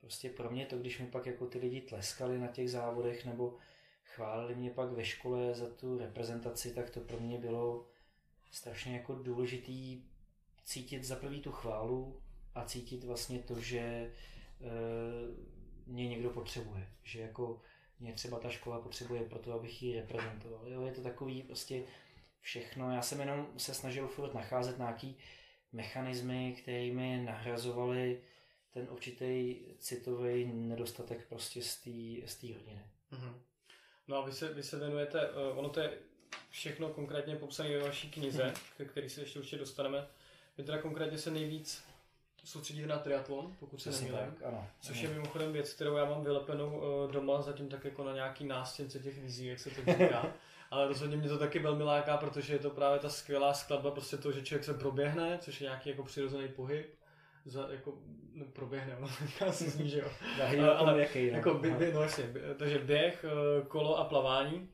[0.00, 3.58] Prostě pro mě to, když mi pak jako ty lidi tleskali na těch závodech nebo
[4.04, 7.86] chválili mě pak ve škole za tu reprezentaci, tak to pro mě bylo
[8.50, 10.02] strašně jako důležitý
[10.64, 12.20] cítit za prvý tu chválu
[12.54, 14.10] a cítit vlastně to, že e,
[15.86, 16.88] mě někdo potřebuje.
[17.02, 17.60] Že jako
[18.00, 20.68] mě třeba ta škola potřebuje pro to, abych ji reprezentoval.
[20.68, 21.84] Jo, je to takový prostě
[22.48, 22.94] všechno.
[22.94, 25.16] Já jsem jenom se snažil furt nacházet nějaký
[25.72, 28.20] mechanismy, které mi nahrazovaly
[28.74, 32.82] ten určitý citový nedostatek prostě z té z té rodiny.
[33.10, 33.40] Mhm.
[34.08, 35.90] No a vy se, vy se věnujete, uh, ono to je
[36.50, 38.54] všechno konkrétně popsané ve vaší knize, Mhm.
[38.76, 40.06] ke který se ještě určitě dostaneme.
[40.58, 41.84] Vy teda konkrétně se nejvíc
[42.44, 44.14] soustředíte na triatlon, pokud se nemýlím.
[44.18, 44.68] tak, ano.
[44.80, 45.08] Což ano.
[45.08, 48.98] je mimochodem věc, kterou já mám vylepenou uh, doma, zatím tak jako na nějaký nástěnce
[48.98, 50.32] těch vizí, jak se to říká.
[50.74, 54.16] Ale rozhodně mě to taky velmi láká, protože je to právě ta skvělá skladba, prostě
[54.16, 56.94] to, že člověk se proběhne, což je nějaký jako přirozený pohyb,
[57.44, 57.98] za, jako,
[58.32, 59.08] no, proběhne, no,
[59.40, 60.08] já se zní, že jo.
[60.38, 61.36] Záleží ale- ale jaký, no.
[61.36, 64.70] Jako bě, bě, no jasně, bě, takže běh, eh, kolo a plavání.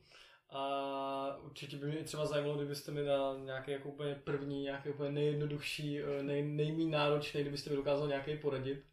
[0.49, 5.11] A určitě by mě třeba zajímalo, kdybyste mi na nějaký jako úplně první, nějaký úplně
[5.11, 8.83] nejjednodušší, eh, nej, nejmín náročný, kdybyste mi dokázal nějaký poradit.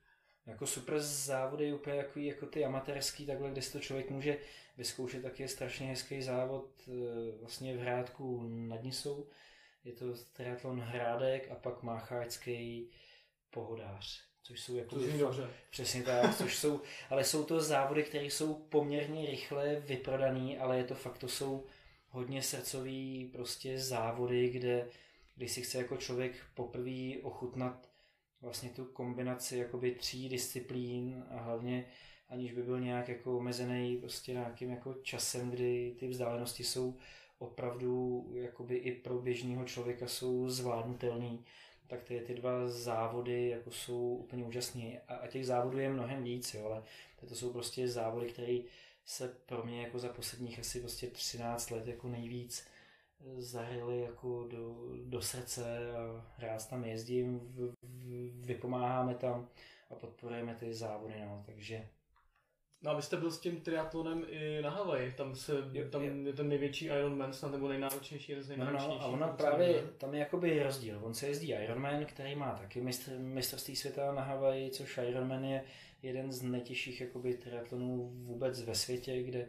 [0.47, 4.37] Jako super závody, úplně jako, jako ty amatérský, takhle, kde si to člověk může
[4.79, 6.93] vyzkoušet, tak je strašně hezký závod eh,
[7.41, 9.29] vlastně v Hrádku nad Nisou.
[9.85, 12.91] Je to triatlon Hrádek a pak Mácháčský
[13.51, 14.23] pohodář.
[14.43, 15.51] Což jsou jako to zní dobře.
[15.71, 20.85] Přesně tak, což jsou, ale jsou to závody, které jsou poměrně rychle vyprodaný, ale je
[20.85, 21.67] to fakt, to jsou
[22.09, 24.89] hodně srdcový prostě závody, kde
[25.37, 27.91] když si chce jako člověk poprvé ochutnat
[28.41, 31.85] vlastně tu kombinaci jakoby tří disciplín a hlavně
[32.29, 36.97] aniž by byl nějak jako omezený prostě nějakým jako časem, kdy ty vzdálenosti jsou
[37.39, 41.45] opravdu jakoby i pro běžného člověka jsou zvládnutelný,
[41.87, 45.01] tak ty, ty dva závody jako jsou úplně úžasné.
[45.09, 46.83] A, a těch závodů je mnohem víc, jo, ale
[47.29, 48.59] to jsou prostě závody, které
[49.05, 52.67] se pro mě jako za posledních asi prostě 13 let jako nejvíc
[53.37, 59.49] zahrili jako do, do srdce a rád tam jezdím, v, v, vypomáháme tam
[59.91, 61.89] a podporujeme ty závody, no, takže
[62.83, 66.03] No a vy jste byl s tím triatlonem i na Havaji, tam, se, jo, tam
[66.03, 66.13] je.
[66.27, 68.89] je ten největší Ironman snad, nebo nejnáročnější, jeden z nejnáročnějších.
[68.89, 72.53] No, no, a ono právě, tam je jakoby rozdíl, on se jezdí Ironman, který má
[72.53, 75.65] taky mistr, mistrovství světa na Havaji, což Ironman je
[76.03, 79.49] jeden z nejtěžších jakoby triatlonů vůbec ve světě, kde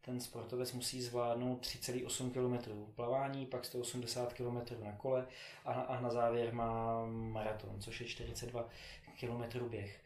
[0.00, 5.26] ten sportovec musí zvládnout 3,8 km plavání, pak 180 km na kole
[5.64, 8.68] a, a na závěr má maraton, což je 42
[9.20, 10.00] km běh.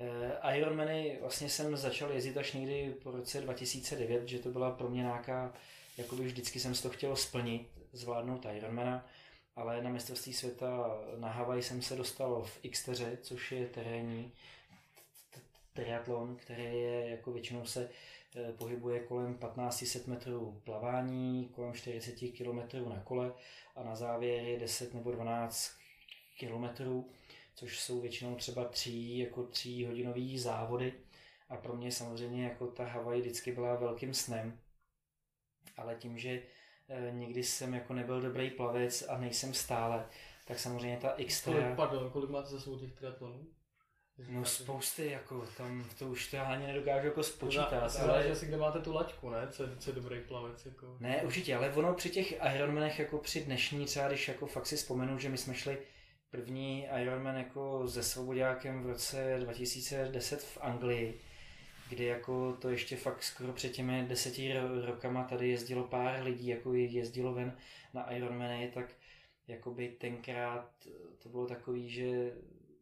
[0.00, 4.88] Eh, Ironmany vlastně jsem začal jezdit až někdy po roce 2009, že to byla pro
[4.88, 5.52] mě nějaká,
[5.96, 9.06] jakoby vždycky jsem si to chtěl splnit, zvládnout Ironmana,
[9.56, 14.32] ale na mistrovství světa na Havaj jsem se dostal v Xteře, což je terénní
[15.72, 17.88] triatlon, který je jako většinou se
[18.36, 23.32] eh, pohybuje kolem 1500 metrů plavání, kolem 40 km na kole
[23.76, 25.70] a na závěr je 10 nebo 12
[26.38, 27.10] kilometrů
[27.60, 30.92] což jsou většinou třeba tří, jako tří hodinový závody.
[31.48, 34.58] A pro mě samozřejmě jako ta Havaj vždycky byla velkým snem.
[35.76, 36.42] Ale tím, že
[36.88, 40.06] e, nikdy jsem jako nebyl dobrý plavec a nejsem stále,
[40.44, 41.52] tak samozřejmě ta extra...
[41.52, 43.46] Kolik, pardon, kolik máte za svou těch triatlonů?
[44.28, 47.98] No spousty, jako tam to už to ani nedokážu jako spočítat.
[47.98, 49.48] No, ale že asi kde máte tu laťku, ne?
[49.50, 50.96] Co, co je dobrý plavec, jako.
[51.00, 54.76] Ne, určitě, ale ono při těch Ironmanech, jako při dnešní třeba, když jako fakt si
[54.76, 55.78] vzpomenu, že my jsme šli
[56.30, 61.20] první Ironman jako se svobodákem v roce 2010 v Anglii,
[61.88, 66.74] kdy jako to ještě fakt skoro před těmi deseti rokama tady jezdilo pár lidí, jako
[66.74, 67.56] jezdilo ven
[67.94, 68.92] na Ironmany, tak
[69.48, 70.70] jakoby tenkrát
[71.22, 72.32] to bylo takový, že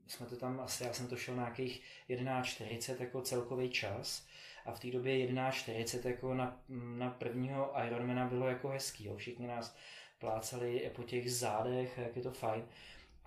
[0.07, 4.27] jsme to tam asi, já jsem to šel na nějakých 11.40 jako celkový čas
[4.67, 6.61] a v té době 11.40 jako na,
[6.97, 9.17] na prvního Ironmana bylo jako hezký, jo.
[9.17, 9.77] všichni nás
[10.19, 12.65] plácali po těch zádech, jak je to fajn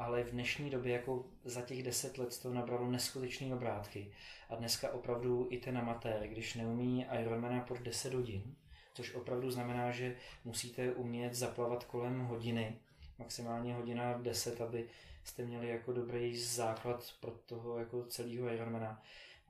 [0.02, 4.12] ale v dnešní době jako za těch deset let to nabralo neskutečné obrátky.
[4.50, 8.56] A dneska opravdu i ten amatér, když neumí Ironmana pod 10 hodin,
[8.94, 12.80] což opravdu znamená, že musíte umět zaplavat kolem hodiny,
[13.20, 14.90] maximálně hodina 10, aby
[15.24, 19.02] jste měli jako dobrý základ pro toho jako celého Ironmana,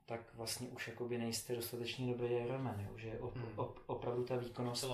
[0.06, 2.98] tak vlastně už jakoby nejste dostatečně dobrý Ironman, jo?
[2.98, 3.52] že op, hmm.
[3.56, 4.84] op, opravdu ta výkonnost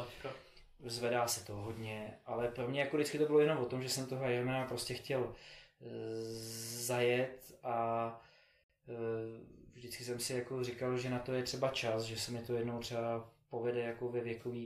[0.84, 3.88] zvedá se to hodně, ale pro mě jako vždycky to bylo jenom o tom, že
[3.88, 5.34] jsem toho Ironmana prostě chtěl
[5.80, 5.86] e,
[6.84, 8.20] zajet a
[8.88, 8.94] e,
[9.72, 12.54] vždycky jsem si jako říkal, že na to je třeba čas, že se mi to
[12.54, 14.60] jednou třeba povede jako ve věkové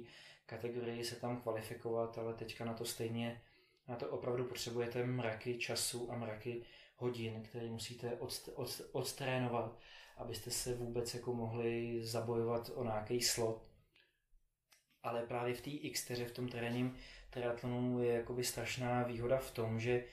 [0.46, 3.42] kategorii se tam kvalifikovat, ale teďka na to stejně,
[3.88, 6.64] na to opravdu potřebujete mraky času a mraky
[6.96, 9.79] hodin, které musíte od, od, odstrénovat,
[10.16, 13.72] abyste se vůbec jako mohli zabojovat o nějaký slot
[15.03, 16.97] ale právě v té X, v tom terénním
[17.31, 20.05] triatlonu je jakoby strašná výhoda v tom, že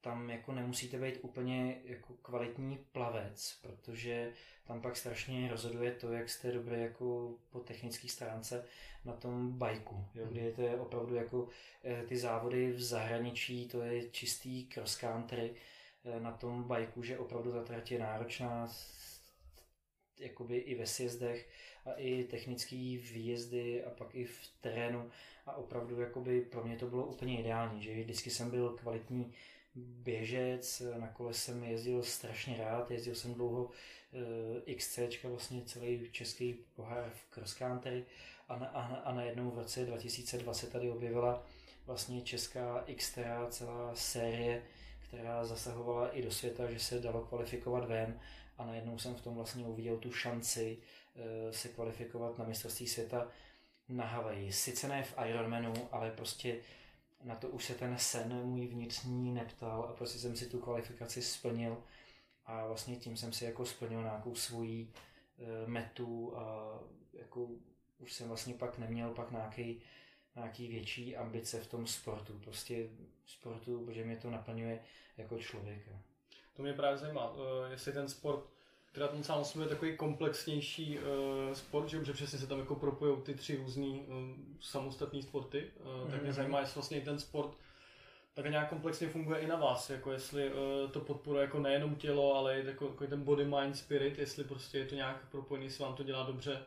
[0.00, 4.32] tam jako nemusíte být úplně jako kvalitní plavec, protože
[4.64, 8.64] tam pak strašně rozhoduje to, jak jste dobrý jako po technické stránce
[9.04, 11.48] na tom bajku, jo, kdy je to opravdu jako
[11.84, 15.54] eh, ty závody v zahraničí, to je čistý cross country
[16.04, 18.68] eh, na tom bajku, že opravdu ta trať je náročná,
[20.18, 21.48] jakoby i ve sjezdech
[21.84, 22.76] a i technické
[23.12, 25.10] výjezdy a pak i v terénu.
[25.46, 29.32] A opravdu jakoby pro mě to bylo úplně ideální, že vždycky jsem byl kvalitní
[29.74, 33.70] běžec, na kole jsem jezdil strašně rád, jezdil jsem dlouho
[34.66, 38.04] e, XC, vlastně celý český pohár v cross country
[38.48, 41.46] a, na, a, a najednou v roce 2020 tady objevila
[41.86, 44.62] vlastně česká Xterra, celá série,
[45.08, 48.20] která zasahovala i do světa, že se dalo kvalifikovat ven
[48.58, 51.03] a najednou jsem v tom vlastně uviděl tu šanci Eh,
[51.50, 53.28] se kvalifikovat na mistrovství světa
[53.88, 54.52] na Havaji.
[54.52, 56.60] Sice ne v Ironmanu, ale prostě
[57.22, 61.22] na to už se ten sen můj vnitřní neptal a prostě jsem si tu kvalifikaci
[61.22, 61.82] splnil
[62.46, 64.92] a vlastně tím jsem si jako splnil nějakou svoji
[65.38, 66.78] e, metu a
[67.12, 67.48] jako
[67.98, 69.82] už jsem vlastně pak neměl pak nějaký,
[70.36, 72.38] nějaký větší ambice v tom sportu.
[72.38, 72.88] Prostě
[73.26, 74.80] sportu, protože mě to naplňuje
[75.16, 75.90] jako člověka.
[76.52, 77.40] To mě právě zajímá, uh,
[77.70, 78.44] jestli ten sport,
[78.94, 81.04] teda ten sám sobě je takový komplexnější uh,
[81.52, 84.14] sport, že, že přesně se tam jako propojou ty tři různé uh,
[84.60, 86.10] samostatné sporty, uh, mm-hmm.
[86.10, 86.36] tak mě mhm.
[86.36, 87.50] zajímá, jestli vlastně ten sport
[88.34, 92.34] tak nějak komplexně funguje i na vás, jako jestli uh, to podporuje jako nejenom tělo,
[92.34, 95.84] ale i jako, jako ten body, mind, spirit, jestli prostě je to nějak propojený, jestli
[95.84, 96.62] vám to dělá dobře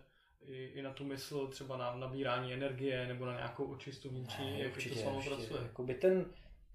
[0.47, 4.75] i, i na tu mysl, třeba na nabírání energie nebo na nějakou očistu vnitřní, jak
[4.75, 5.61] určitě, to s vámi pracuje.
[5.63, 6.25] Jakoby ten,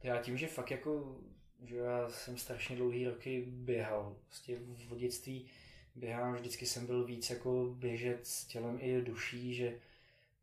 [0.03, 1.17] já tím, že fakt jako,
[1.65, 5.47] že já jsem strašně dlouhý roky běhal, prostě v dětství
[5.95, 9.79] běhám, vždycky jsem byl víc jako běžec tělem i duší, že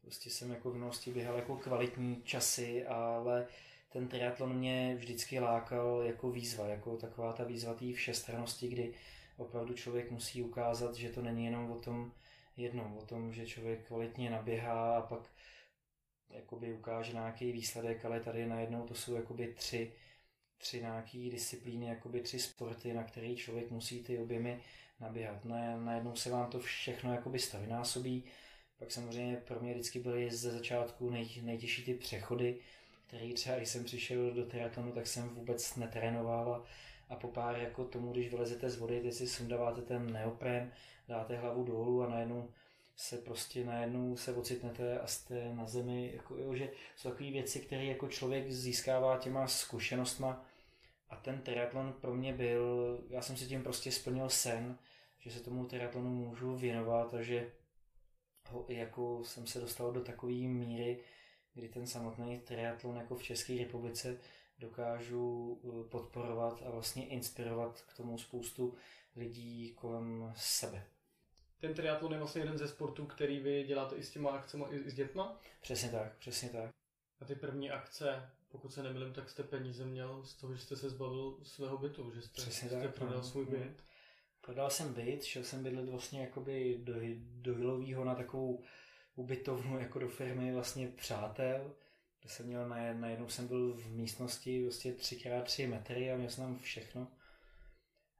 [0.02, 3.48] prostě jsem jako v minulosti běhal jako kvalitní časy, ale
[3.90, 8.94] ten triatlon mě vždycky lákal jako výzva, jako taková ta výzva té všestrannosti, kdy
[9.38, 12.12] opravdu člověk musí ukázat, že to není jenom o tom
[12.58, 15.22] jednom, o tom, že člověk kvalitně naběhá a pak
[16.30, 19.92] jakoby ukáže nějaký výsledek, ale tady najednou to jsou jakoby tři,
[20.60, 24.62] tři nějaký disciplíny, jakoby tři sporty, na který člověk musí ty objemy
[25.00, 25.46] naběhat.
[25.46, 28.24] Na, najednou se vám to všechno jakoby stavinásobí,
[28.80, 32.58] pak samozřejmě pro mě vždycky byly ze začátku nej, nejtěžší ty přechody,
[33.08, 36.64] který třeba, když jsem přišel do triatlonu, tak jsem vůbec netrénoval a,
[37.10, 40.72] a po pár jako tomu, když vylezete z vody, teď si sundáváte ten neopren,
[41.08, 42.50] dáte hlavu dolů a najednou
[43.00, 47.60] se prostě najednou se ocitnete a jste na zemi, jako, jo, že jsou takové věci,
[47.60, 50.46] které jako člověk získává těma zkušenostma
[51.10, 54.78] a ten triatlon pro mě byl, já jsem si tím prostě splnil sen,
[55.20, 57.52] že se tomu triatlonu můžu věnovat a že
[58.50, 61.04] ho, jako jsem se dostal do takové míry,
[61.54, 64.18] kdy ten samotný triatlon jako v České republice
[64.60, 68.76] dokážu eh, podporovat a vlastně inspirovat k tomu spoustu
[69.16, 70.86] lidí kolem sebe.
[71.60, 74.90] Ten triatlon je vlastně jeden ze sportů, který vy děláte i s těma akcemi, i
[74.90, 75.40] s dětma?
[75.62, 76.70] Přesně tak, přesně tak.
[77.20, 80.76] A ty první akce, pokud se nemýlím, tak jste peníze měl z toho, že jste
[80.76, 83.24] se zbavil svého bytu, že jste, Přesně jste tak, prodal no.
[83.24, 83.78] svůj byt.
[83.78, 83.84] No.
[84.42, 88.64] Prodal jsem byt, šel jsem bydlet vlastně jakoby do, do Hilovýho na takovou
[89.16, 91.76] ubytovnu jako do firmy vlastně přátel,
[92.22, 96.44] kde jsem měl, na, najednou jsem byl v místnosti vlastně 3x3 metry a měl jsem
[96.44, 97.08] tam všechno.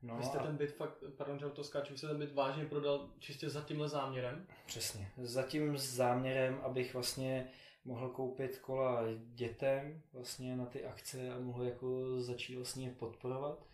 [0.02, 0.44] No vy jste a...
[0.44, 3.62] ten byt fakt, pardon, že to skáču, vy jste ten byt vážně prodal čistě za
[3.62, 4.48] tímhle záměrem?
[4.66, 7.50] Přesně, za tím záměrem, abych vlastně
[7.86, 13.66] mohl koupit kola dětem vlastně na ty akce a mohl jako začít vlastně podporovat.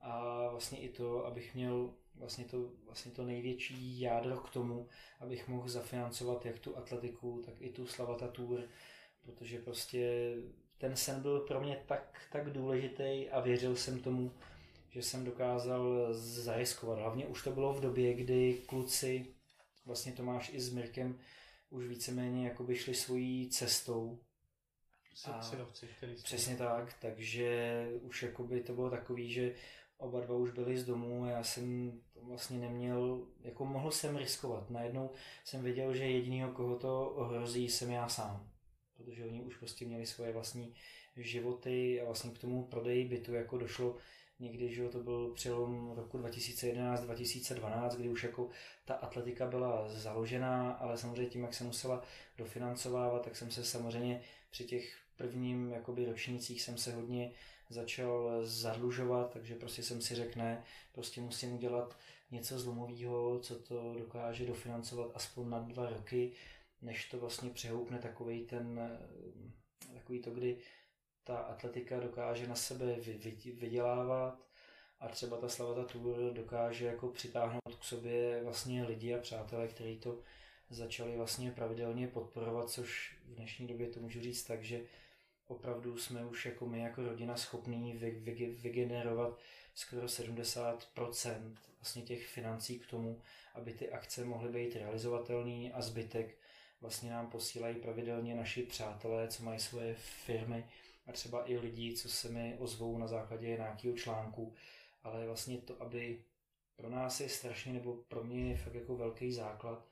[0.00, 4.88] A vlastně i to, abych měl vlastně to, vlastně to největší jádro k tomu,
[5.20, 8.60] abych mohl zafinancovat jak tu atletiku, tak i tu Slavata Tour,
[9.22, 10.34] protože prostě
[10.78, 14.32] ten sen byl pro mě tak, tak důležitý a věřil jsem tomu,
[14.90, 16.98] že jsem dokázal zariskovat.
[16.98, 19.26] Hlavně už to bylo v době, kdy kluci,
[19.86, 21.18] vlastně Tomáš i s Mirkem,
[21.70, 24.18] už víceméně jakoby šli svojí cestou.
[25.26, 25.40] A
[25.96, 29.54] který Přesně tak, takže už jakoby to bylo takový, že
[29.98, 34.16] oba dva už byli z domu a já jsem to vlastně neměl, jako mohl jsem
[34.16, 34.70] riskovat.
[34.70, 35.10] Najednou
[35.44, 38.50] jsem věděl, že jedinýho, koho to ohrozí, jsem já sám.
[38.96, 40.74] Protože oni už prostě měli svoje vlastní
[41.16, 43.96] životy a vlastně k tomu prodeji bytu jako došlo
[44.40, 48.48] někdy, že to byl přelom roku 2011-2012, kdy už jako
[48.84, 52.02] ta atletika byla založená, ale samozřejmě tím, jak se musela
[52.38, 57.32] dofinancovávat, tak jsem se samozřejmě při těch prvním jakoby ročnících jsem se hodně
[57.68, 61.96] začal zadlužovat, takže prostě jsem si řekl, ne, prostě musím udělat
[62.30, 66.32] něco zlomového, co to dokáže dofinancovat aspoň na dva roky,
[66.82, 68.80] než to vlastně přehoupne takový ten,
[69.94, 70.56] takový to, kdy
[71.30, 72.96] ta atletika dokáže na sebe
[73.60, 74.38] vydělávat
[75.00, 79.98] a třeba ta Slavata Tour dokáže jako přitáhnout k sobě vlastně lidi a přátelé, kteří
[79.98, 80.18] to
[80.70, 84.82] začali vlastně pravidelně podporovat, což v dnešní době to můžu říct tak, že
[85.46, 89.38] opravdu jsme už jako my jako rodina schopní vy, vy, vygenerovat
[89.74, 93.20] skoro 70% vlastně těch financí k tomu,
[93.54, 96.38] aby ty akce mohly být realizovatelné a zbytek
[96.80, 100.64] vlastně nám posílají pravidelně naši přátelé, co mají svoje firmy
[101.10, 104.54] a třeba i lidi, co se mi ozvou na základě nějakého článku,
[105.02, 106.24] ale vlastně to, aby
[106.76, 109.86] pro nás je strašně, nebo pro mě je fakt jako velký základ,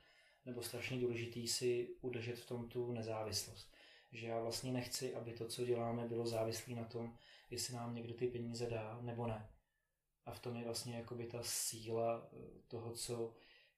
[0.45, 3.69] nebo strašně důležitý si udržet v tom tu nezávislost
[4.11, 7.17] že já vlastně nechci, aby to, co děláme, bylo závislé na tom,
[7.49, 9.49] jestli nám někdo ty peníze dá nebo ne.
[10.25, 13.33] A v tom je vlastně jakoby ta síla eh, toho, co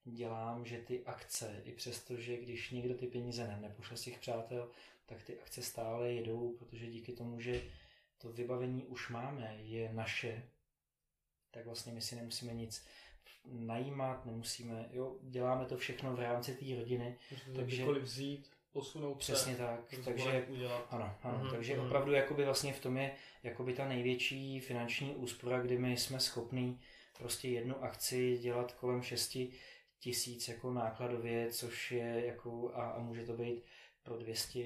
[0.05, 4.19] dělám, že ty akce, i přesto, že když někdo ty peníze ne, nepošle z těch
[4.19, 4.69] přátel,
[5.05, 7.63] tak ty akce stále jedou, protože díky tomu, že
[8.17, 10.43] to vybavení už máme, je naše,
[11.51, 12.85] tak vlastně my si nemusíme nic
[13.45, 17.17] najímat, nemusíme, jo, děláme to všechno v rámci té rodiny.
[17.55, 20.87] Takže vzít, posunout Přesně se, tak, takže, udělat.
[20.89, 21.85] Ano, ano mm-hmm, takže mm-hmm.
[21.85, 26.79] opravdu jakoby vlastně v tom je jakoby ta největší finanční úspora, kdy my jsme schopní
[27.17, 29.37] prostě jednu akci dělat kolem 6
[30.01, 33.63] tisíc jako nákladově, což je jako a, a může to být
[34.03, 34.59] pro 200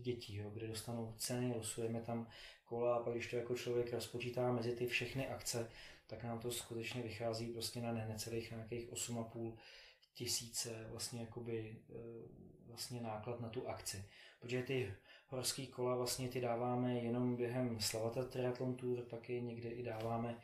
[0.00, 2.28] dětí, jo, kde dostanou ceny, losujeme tam
[2.64, 5.70] kola a pak když to jako člověk rozpočítá mezi ty všechny akce,
[6.06, 9.56] tak nám to skutečně vychází prostě na necelých nějakých 8,5
[10.14, 11.94] tisíce vlastně jakoby e,
[12.66, 14.04] vlastně náklad na tu akci.
[14.40, 14.94] Protože ty
[15.28, 20.38] horský kola vlastně ty dáváme jenom během Slavata Triathlon Tour, pak je někde i dáváme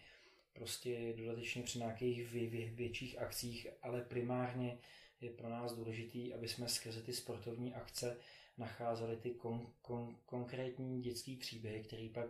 [0.52, 4.78] prostě dodatečně při nějakých vě, vě, větších akcích, ale primárně
[5.20, 8.16] je pro nás důležitý, aby jsme skrze ty sportovní akce
[8.58, 12.26] nacházeli ty kon, kon, konkrétní dětské příběhy, které pak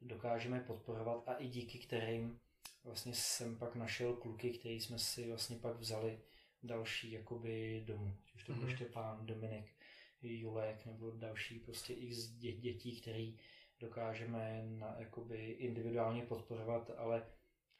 [0.00, 2.40] dokážeme podporovat a i díky kterým
[2.84, 6.20] vlastně jsem pak našel kluky, který jsme si vlastně pak vzali
[6.62, 8.16] další jakoby domů.
[8.36, 8.74] Už to byl mm-hmm.
[8.74, 9.72] Štěpán, Dominik,
[10.22, 13.38] Julek nebo další prostě x dětí, který
[13.80, 17.26] dokážeme na, jakoby individuálně podporovat, ale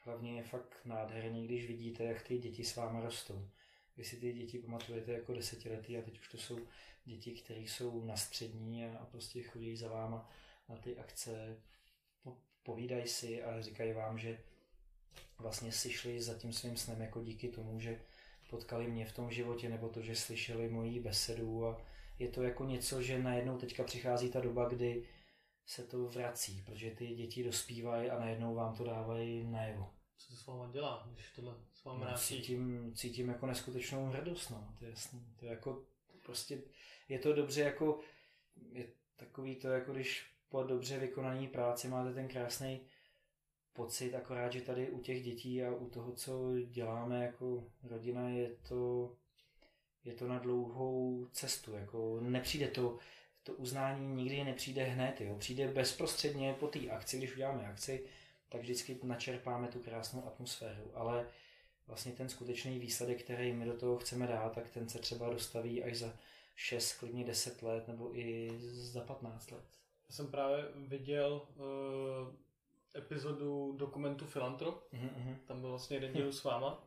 [0.05, 3.49] hlavně je fakt nádherný, když vidíte, jak ty děti s váma rostou.
[3.97, 6.59] Vy si ty děti pamatujete jako desetiletí a teď už to jsou
[7.05, 10.31] děti, které jsou na střední a, a prostě chodí za váma
[10.69, 11.57] na ty akce,
[12.63, 14.41] povídají si a říkají vám, že
[15.39, 18.01] vlastně si šli za tím svým snem jako díky tomu, že
[18.51, 21.83] potkali mě v tom životě, nebo to, že slyšeli moji besedu a
[22.19, 25.05] je to jako něco, že najednou teďka přichází ta doba, kdy
[25.67, 29.91] se to vrací, protože ty děti dospívají a najednou vám to dávají najevo.
[30.17, 34.51] Co to s váma dělá, když tohle s váma no, cítím, cítím jako neskutečnou hrdost,
[34.51, 35.35] no, to je jasný.
[35.37, 35.85] To je jako
[36.25, 36.63] prostě,
[37.09, 38.01] je to dobře jako,
[38.73, 38.87] je
[39.17, 42.81] takový to jako když po dobře vykonané práci máte ten krásný
[43.73, 48.57] pocit, akorát, že tady u těch dětí a u toho, co děláme jako rodina, je
[48.69, 49.13] to,
[50.05, 51.73] je to na dlouhou cestu.
[51.73, 52.99] Jako nepřijde to,
[53.45, 55.37] to uznání nikdy nepřijde hned, jo.
[55.39, 58.07] přijde bezprostředně po té akci, když uděláme akci,
[58.49, 61.27] tak vždycky načerpáme tu krásnou atmosféru, ale
[61.87, 65.85] vlastně ten skutečný výsledek, který my do toho chceme dát, tak ten se třeba dostaví
[65.85, 66.13] až za
[66.57, 69.65] 6, klidně 10 let nebo i za 15 let.
[70.09, 72.35] Já jsem právě viděl uh,
[72.97, 75.37] epizodu dokumentu Filantrop, mm-hmm.
[75.45, 76.85] tam byl vlastně jeden díl s váma.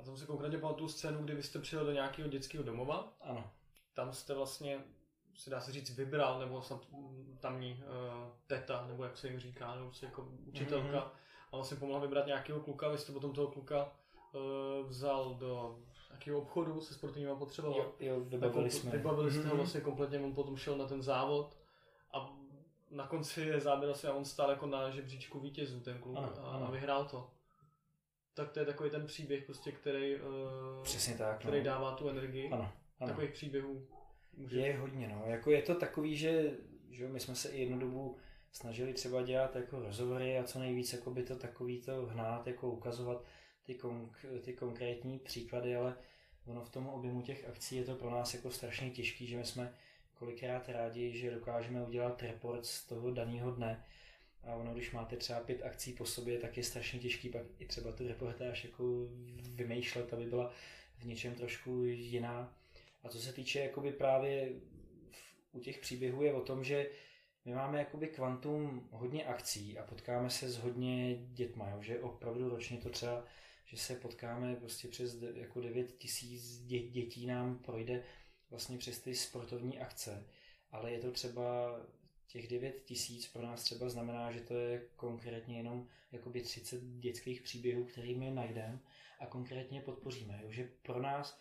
[0.00, 3.16] A tam si konkrétně pamatuju scénu, kdy vy jste přijel do nějakého dětského domova.
[3.20, 3.50] Ano.
[3.94, 4.84] Tam jste vlastně,
[5.38, 6.86] se dá se říct, vybral, nebo snad
[7.40, 10.88] tamní uh, teta, nebo jak se jim říká, nebo se jako učitelka.
[10.88, 11.10] Mm-hmm.
[11.52, 13.92] A vlastně pomohla vybrat nějakého kluka, vy jste potom toho kluka
[14.32, 15.78] uh, vzal do
[16.08, 17.76] nějakého obchodu se sportovníma potřebami.
[17.76, 18.90] Jo, jo, vybavili jsme.
[18.90, 19.50] Vybavili jste mm-hmm.
[19.50, 21.56] ho vlastně kompletně, on potom šel na ten závod
[22.12, 22.30] a
[22.90, 26.32] na konci je záběr asi a on stál jako na žebříčku vítězů ten klub ano,
[26.42, 26.66] a, ano.
[26.66, 27.30] a vyhrál to.
[28.34, 31.64] Tak to je takový ten příběh, prostě, který, uh, Přesně tak, který no.
[31.64, 32.50] dává tu energii.
[32.50, 33.08] Ano, ano.
[33.08, 33.86] Takových příběhů.
[34.38, 34.60] Může...
[34.60, 35.22] Je hodně, no.
[35.26, 36.50] Jako je to takový, že,
[36.90, 38.16] že my jsme se i jednu dobu
[38.52, 42.70] snažili třeba dělat jako rozhovory a co nejvíc jako by to takový to hnát, jako
[42.70, 43.24] ukazovat
[43.62, 45.96] ty, konk- ty konkrétní příklady, ale
[46.46, 49.44] ono v tom objemu těch akcí je to pro nás jako strašně těžký, že my
[49.44, 49.74] jsme
[50.14, 53.84] kolikrát rádi, že dokážeme udělat report z toho daného dne.
[54.42, 57.66] A ono, když máte třeba pět akcí po sobě, tak je strašně těžký pak i
[57.66, 58.84] třeba tu reportáž jako
[59.54, 60.52] vymýšlet, aby byla
[60.98, 62.54] v něčem trošku jiná.
[63.08, 64.52] A co se týče jakoby právě
[65.52, 66.90] u těch příběhů je o tom, že
[67.44, 71.82] my máme jakoby kvantum hodně akcí a potkáme se s hodně dětma, jo?
[71.82, 73.24] že opravdu ročně to třeba,
[73.64, 76.58] že se potkáme prostě přes jako 9 tisíc
[76.90, 78.04] dětí nám projde
[78.50, 80.26] vlastně přes ty sportovní akce,
[80.70, 81.76] ale je to třeba
[82.26, 87.42] těch 9 tisíc pro nás třeba znamená, že to je konkrétně jenom jakoby 30 dětských
[87.42, 88.80] příběhů, kterými najdeme
[89.20, 90.40] a konkrétně podpoříme.
[90.42, 90.50] Jo?
[90.50, 91.40] Že pro nás,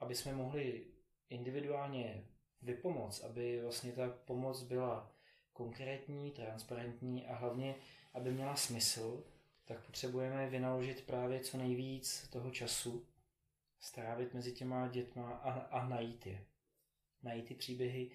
[0.00, 0.91] aby jsme mohli
[1.32, 2.24] individuálně
[2.62, 5.12] vypomoc, aby vlastně ta pomoc byla
[5.52, 7.74] konkrétní, transparentní a hlavně,
[8.14, 9.24] aby měla smysl,
[9.64, 13.06] tak potřebujeme vynaložit právě co nejvíc toho času
[13.80, 16.44] strávit mezi těma dětma a, a najít je.
[17.22, 18.10] Najít ty příběhy,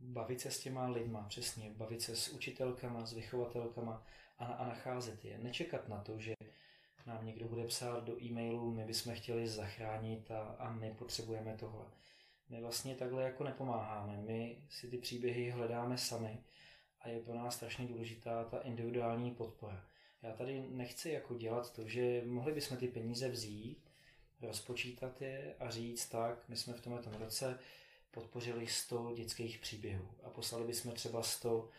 [0.00, 4.06] bavit se s těma lidma, přesně, bavit se s učitelkama, s vychovatelkama
[4.38, 5.38] a, a nacházet je.
[5.38, 6.34] Nečekat na to, že
[7.06, 11.84] nám někdo bude psát do e-mailu, my bychom chtěli zachránit a, a my potřebujeme tohle.
[12.48, 16.38] My vlastně takhle jako nepomáháme, my si ty příběhy hledáme sami
[17.00, 19.84] a je pro nás strašně důležitá ta individuální podpora.
[20.22, 23.90] Já tady nechci jako dělat to, že mohli bychom ty peníze vzít
[24.40, 27.58] rozpočítat je a říct tak, my jsme v tomto roce
[28.10, 31.70] podpořili 100 dětských příběhů a poslali bychom třeba 100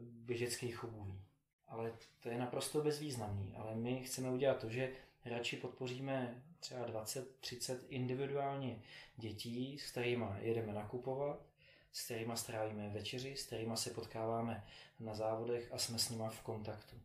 [0.00, 1.22] běžeckých obůví.
[1.66, 3.54] ale to je naprosto bezvýznamný.
[3.56, 4.92] Ale my chceme udělat to, že
[5.24, 8.82] radši podpoříme třeba 20-30 individuálně
[9.16, 11.46] dětí, s kterými jedeme nakupovat,
[11.92, 14.64] s kterými strávíme večeři, s kterými se potkáváme
[15.00, 16.96] na závodech a jsme s nima v kontaktu.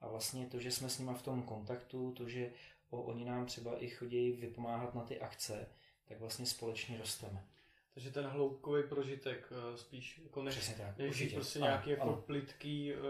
[0.00, 2.50] A vlastně to, že jsme s nima v tom kontaktu, to, že
[2.90, 5.68] o, oni nám třeba i chodí vypomáhat na ty akce,
[6.04, 7.46] tak vlastně společně rosteme.
[7.94, 11.34] Takže ten hloubkový prožitek uh, spíš jako než, Přesně tak, než určitě.
[11.34, 12.22] prostě Ano, nějaký jako ano.
[12.26, 13.00] plitký, uh,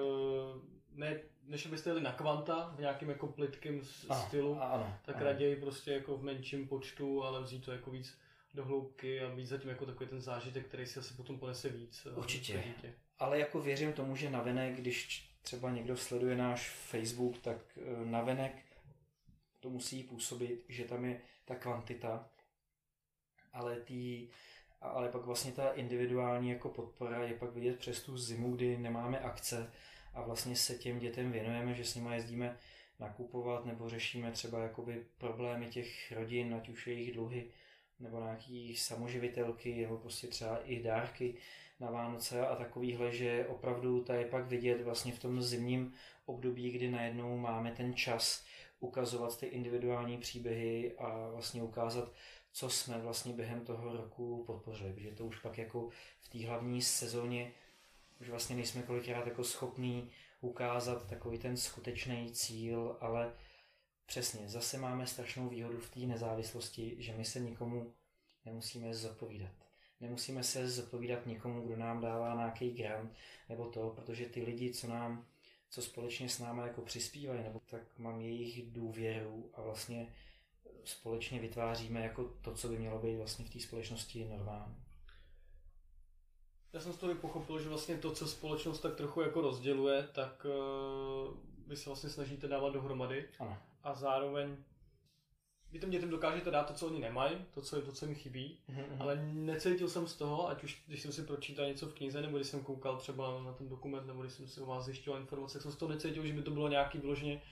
[0.93, 5.17] ne, než abyste jeli na kvanta v nějakým jako plitkým Ano, stylu, a ano, tak
[5.17, 5.25] ano.
[5.25, 8.19] raději prostě jako v menším počtu, ale vzít to jako víc
[8.55, 12.07] do hloubky a být zatím jako takový ten zážitek, který si asi potom ponese víc.
[12.07, 12.63] eh, Určitě.
[12.67, 12.95] dítě.
[13.19, 18.63] Ale jako věřím tomu, že navenek, když třeba někdo sleduje náš Facebook, tak eh, navenek
[19.61, 22.29] to musí působit, že tam je ta kvantita,
[23.53, 24.29] ale, tý,
[24.81, 29.19] ale pak vlastně ta individuální jako podpora je pak vidět přes tu zimu, kdy nemáme
[29.19, 29.73] akce
[30.15, 32.59] a vlastně se těm dětem věnujeme, že s nimi jezdíme
[33.01, 37.51] nakupovat nebo řešíme třeba jakoby problémy těch rodin, ať už jejich dluhy,
[38.01, 41.35] nebo nějaký samoživitelky, nebo prostě třeba i dárky
[41.81, 45.93] na Vánoce a takovýhle, že opravdu ta je pak vidět vlastně v tom zimním
[46.27, 48.45] období, kdy najednou máme ten čas
[48.81, 52.13] ukazovat ty individuální příběhy a vlastně ukázat,
[52.53, 55.89] co jsme vlastně během toho roku podpořili, protože to už pak jako
[56.21, 57.53] v té hlavní sezóně
[58.21, 60.11] už vlastně nejsme kolikrát jako schopní
[60.41, 63.33] ukázat takový ten skutečný cíl, ale
[64.07, 67.95] přesně, zase máme strašnou výhodu v té nezávislosti, že my se nikomu
[68.45, 69.53] nemusíme zodpovídat.
[70.01, 73.13] Nemusíme se zodpovídat nikomu, kdo nám dává nějaký grant
[73.49, 75.27] nebo to, protože ty lidi, co nám,
[75.71, 80.15] co společně s námi jako přispívají, nebo tak mám jejich důvěru a vlastně
[80.85, 84.84] společně vytváříme jako to, co by mělo být vlastně v té společnosti normální.
[86.75, 90.09] Já jsem z toho i pochopil, že vlastně to, co společnost tak trochu jako rozděluje,
[90.13, 90.47] tak
[91.29, 91.35] uh,
[91.67, 93.29] vy se vlastně snažíte dávat dohromady.
[93.39, 93.59] Ano.
[93.83, 94.57] a zároveň
[95.73, 98.59] vy těm dětem dokážete dát to, co oni nemají, to, co, to, co mi chybí,
[98.99, 102.37] ale necítil jsem z toho, ať už když jsem si pročítal něco v knize, nebo
[102.37, 105.53] když jsem koukal třeba na ten dokument, nebo když jsem si o vás zjišťoval informace,
[105.53, 107.43] tak jsem z toho necítil, že by to bylo nějaký vyloženě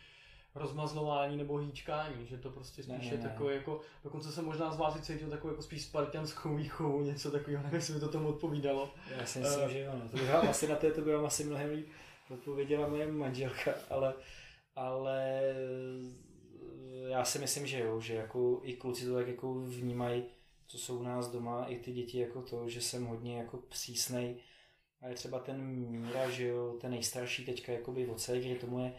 [0.54, 3.28] rozmazlování nebo hýčkání, že to prostě spíš ne, je ne.
[3.28, 7.30] takové jako, dokonce jsem možná z vás i cítil takovou jako spíš spartianskou výchovu, něco
[7.30, 8.90] takového, nevím, jestli by to tomu odpovídalo.
[9.18, 10.08] Já si myslím, že ano.
[10.10, 11.88] To by vám asi na to, to by vám asi mnohem líp
[12.30, 14.14] odpověděla moje manželka, ale,
[14.76, 15.42] ale
[17.08, 20.24] já si myslím, že jo, že jako i kluci to tak jako vnímají,
[20.66, 24.36] co jsou u nás doma, i ty děti jako to, že jsem hodně jako přísnej.
[25.00, 28.92] A je třeba ten Míra, že jo, ten nejstarší teďka jakoby od kdy tomu je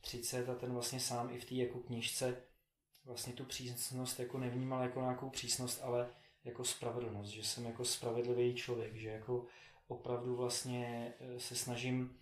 [0.00, 2.42] 30 a ten vlastně sám i v té jako knížce
[3.04, 6.10] vlastně tu přísnost jako nevnímal jako nějakou přísnost, ale
[6.44, 9.46] jako spravedlnost, že jsem jako spravedlivý člověk, že jako
[9.88, 12.18] opravdu vlastně eh, se snažím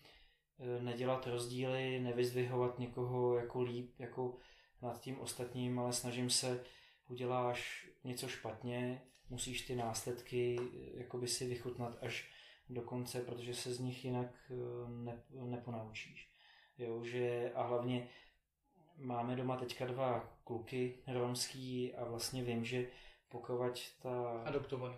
[0.59, 4.37] eh, nedělat rozdíly, nevyzdvihovat někoho jako líp, jako
[4.83, 6.65] nad tím ostatním, ale snažím se,
[7.09, 12.31] uděláš něco špatně, musíš ty následky eh, jakoby si vychutnat až
[12.69, 14.53] do konce, protože se z nich jinak
[14.89, 16.28] ne, neponaučíš.
[16.79, 18.09] Jo, že a hlavně
[18.97, 22.87] máme doma teďka dva kluky romský a vlastně vím, že
[23.29, 24.43] pokud ta...
[24.45, 24.97] Adoptovaný.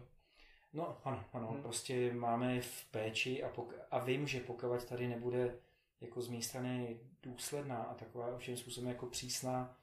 [0.73, 1.63] No ano, ano, Hmm.
[1.63, 5.59] prostě máme v péči a, pok- a vím, že pokud tady nebude
[6.01, 9.77] jako z mé strany důsledná a taková všem způsobem jako přísná,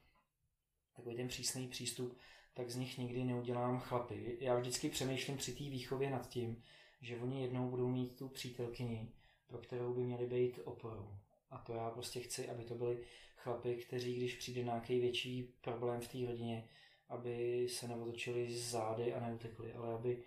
[0.96, 2.18] takový ten přísný přístup,
[2.54, 4.36] tak z nich nikdy neudělám chlapy.
[4.40, 6.62] Já vždycky přemýšlím při té výchově nad tím,
[7.00, 9.12] že oni jednou budou mít tu přítelkyni,
[9.46, 11.18] pro kterou by měli být oporou.
[11.50, 13.04] A to já prostě chci, aby to byli
[13.36, 16.68] chlapy, kteří, když přijde nějaký větší problém v té rodině,
[17.08, 20.24] aby se neotočili z zády a neutekli, ale aby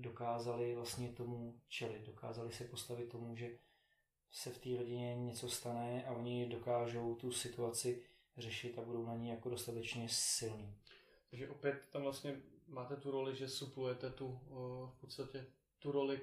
[0.00, 3.58] dokázali vlastně tomu čelit, dokázali se postavit tomu, že
[4.30, 8.02] se v té rodině něco stane a oni dokážou tu situaci
[8.38, 10.74] řešit a budou na ní jako dostatečně silní.
[11.30, 14.40] Takže opět tam vlastně máte tu roli, že suplujete tu
[14.96, 15.46] v podstatě
[15.78, 16.20] tu roli,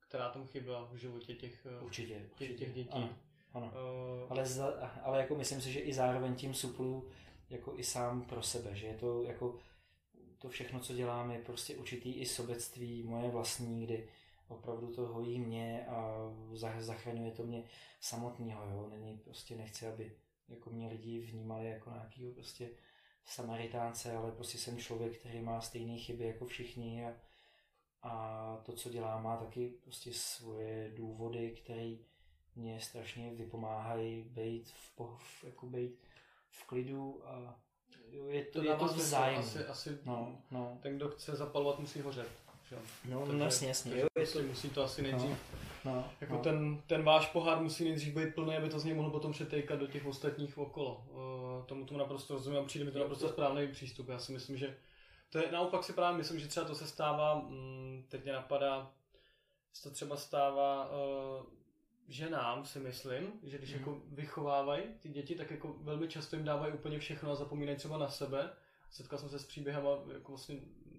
[0.00, 2.54] která tam chyběla v životě těch, Určitě, těch, určitě.
[2.54, 2.90] těch dětí.
[2.90, 3.18] Ano,
[3.54, 3.66] ano.
[3.66, 4.66] Uh, Ale, za,
[5.02, 7.08] ale jako myslím si, že i zároveň tím suplu
[7.50, 9.58] jako i sám pro sebe, že je to jako
[10.38, 14.08] to všechno, co dělám, je prostě určitý i sobectví moje vlastní, kdy
[14.48, 16.16] opravdu to hojí mě a
[16.52, 17.64] za- zachraňuje to mě
[18.00, 18.88] samotného, jo.
[18.90, 20.12] Není, prostě nechci, aby
[20.48, 22.70] jako mě lidi vnímali jako nějakýho prostě
[23.24, 27.14] samaritánce, ale prostě jsem člověk, který má stejné chyby jako všichni a,
[28.02, 31.96] a to, co dělá, má taky prostě svoje důvody, které
[32.56, 35.98] mě strašně vypomáhají být v, po, v, jako být
[36.50, 37.60] v klidu a
[38.10, 39.46] jo, je to, je dává to vzájemné.
[39.46, 40.78] Asi, asi No, no.
[40.82, 42.28] ten, kdo chce zapalovat, musí hořet.
[42.68, 42.76] že?
[43.10, 43.90] No, Takže- no jasně, jasně.
[43.90, 45.94] takže Jo, je musí, to, musí to asi nejdřív No.
[45.94, 46.38] No, jako no.
[46.42, 49.78] Ten, ten váš pohár musí nejdřív být plný, aby to z něj mohlo potom přetejkat
[49.78, 51.06] do těch ostatních okolo.
[51.10, 54.08] Uh, tomu tomu naprosto rozumím a přijde mi to naprosto správný přístup.
[54.08, 54.76] Já si myslím, že
[55.30, 58.92] to je, naopak si právě myslím, že třeba to se stává, mm, teď mě napadá,
[59.72, 61.46] se to třeba stává uh,
[62.08, 63.78] ženám, si myslím, že když mm.
[63.78, 67.98] jako vychovávají ty děti, tak jako velmi často jim dávají úplně všechno a zapomínají třeba
[67.98, 68.50] na sebe.
[68.90, 70.56] Setkal jsem se s příběhem jako vlastně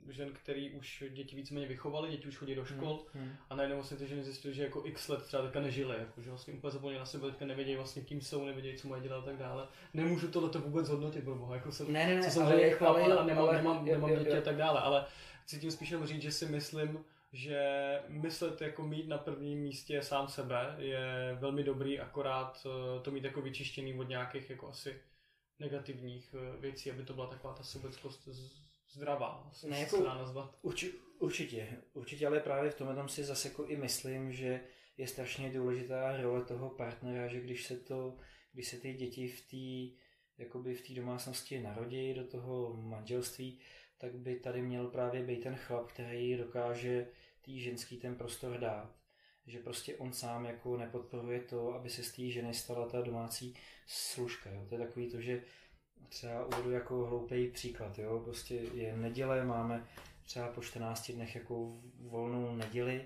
[0.10, 3.32] žen, který už děti víceméně vychovali, děti už chodí do škol hmm.
[3.50, 6.30] a najednou vlastně ty ženy zjistily, že jako x let třeba teďka nežili, jako, že
[6.30, 9.26] vlastně úplně zapomněli na sebe, teďka nevědějí vlastně kým jsou, nevědějí, co mají dělat a
[9.26, 9.68] tak dále.
[9.94, 12.70] Nemůžu tohle to vůbec hodnotit, pro boha, jako jsem, ne, ne, ne, co jsem ale,
[12.70, 15.06] chlap, ale, a nemám, ale, nemám, nemám děti a tak dále, ale
[15.44, 17.62] chci tím spíš říct, že si myslím, že
[18.08, 23.24] myslet jako mít na prvním místě sám sebe je velmi dobrý, akorát eh, to mít
[23.24, 25.02] jako vyčištěný od nějakých jako asi
[25.60, 28.28] negativních eh, věcí, aby to byla taková ta sobeckost
[28.90, 30.60] zdravá, ne, jako, se nazvat.
[30.62, 34.62] Urči, určitě, určitě, ale právě v tomhle tom si zase jako i myslím, že
[34.98, 38.18] je strašně důležitá role toho partnera, že když se to,
[38.54, 39.98] když se ty děti v té
[40.38, 43.60] jakoby v té domácnosti narodí do toho manželství,
[43.98, 47.08] tak by tady měl právě být ten chlap, který dokáže
[47.42, 48.96] tý ženský ten prostor dát.
[49.48, 53.56] Že prostě on sám jako nepodporuje to, aby se z té ženy stala ta domácí
[53.88, 54.50] služka.
[54.50, 54.66] Jo.
[54.70, 55.42] To je takový to, že
[56.10, 59.88] třeba uvedu jako hloupý příklad, jo, prostě je neděle, máme
[60.24, 63.06] třeba po 14 dnech jako volnou neděli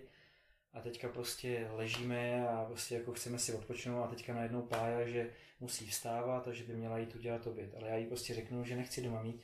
[0.73, 5.29] a teďka prostě ležíme a prostě jako chceme si odpočinout a teďka najednou pája, že
[5.59, 7.75] musí vstávat a že by měla jít udělat oběd.
[7.75, 9.41] Ale já jí prostě řeknu, že nechci doma mít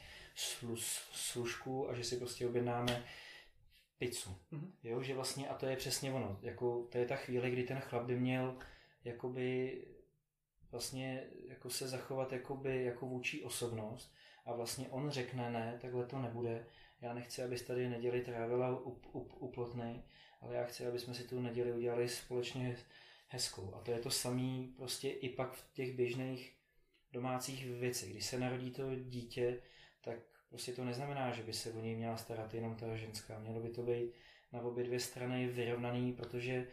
[1.11, 3.03] služku a že si prostě objednáme
[3.97, 4.37] pizzu.
[4.51, 4.71] Mm-hmm.
[4.83, 7.79] Jo, že vlastně, a to je přesně ono, jako to je ta chvíle, kdy ten
[7.79, 8.57] chlap by měl
[9.03, 9.81] jakoby
[10.71, 14.15] vlastně jako se zachovat jakoby, jako vůči osobnost
[14.45, 16.65] a vlastně on řekne ne, takhle to nebude.
[17.01, 20.03] Já nechci, abys tady neděli trávila up, up, uplotnej,
[20.41, 22.77] ale já chci, aby jsme si tu neděli udělali společně
[23.27, 23.75] hezkou.
[23.75, 26.57] A to je to samé prostě i pak v těch běžných
[27.11, 28.11] domácích věcech.
[28.11, 29.61] Když se narodí to dítě,
[30.07, 33.39] tak prostě to neznamená, že by se o něj měla starat jenom ta ženská.
[33.39, 34.11] Mělo by to být
[34.51, 36.67] na obě dvě strany vyrovnaný, protože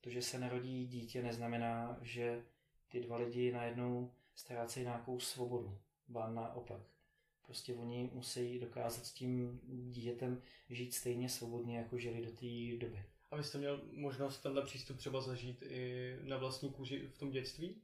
[0.00, 2.44] to, že se narodí dítě, neznamená, že
[2.88, 5.78] ty dva lidi najednou ztrácejí nějakou svobodu.
[6.08, 6.80] Ba naopak.
[7.46, 13.04] Prostě oni musí dokázat s tím dítětem žít stejně svobodně, jako žili do té doby.
[13.30, 17.30] A vy jste měl možnost tenhle přístup třeba zažít i na vlastní kůži v tom
[17.30, 17.82] dětství?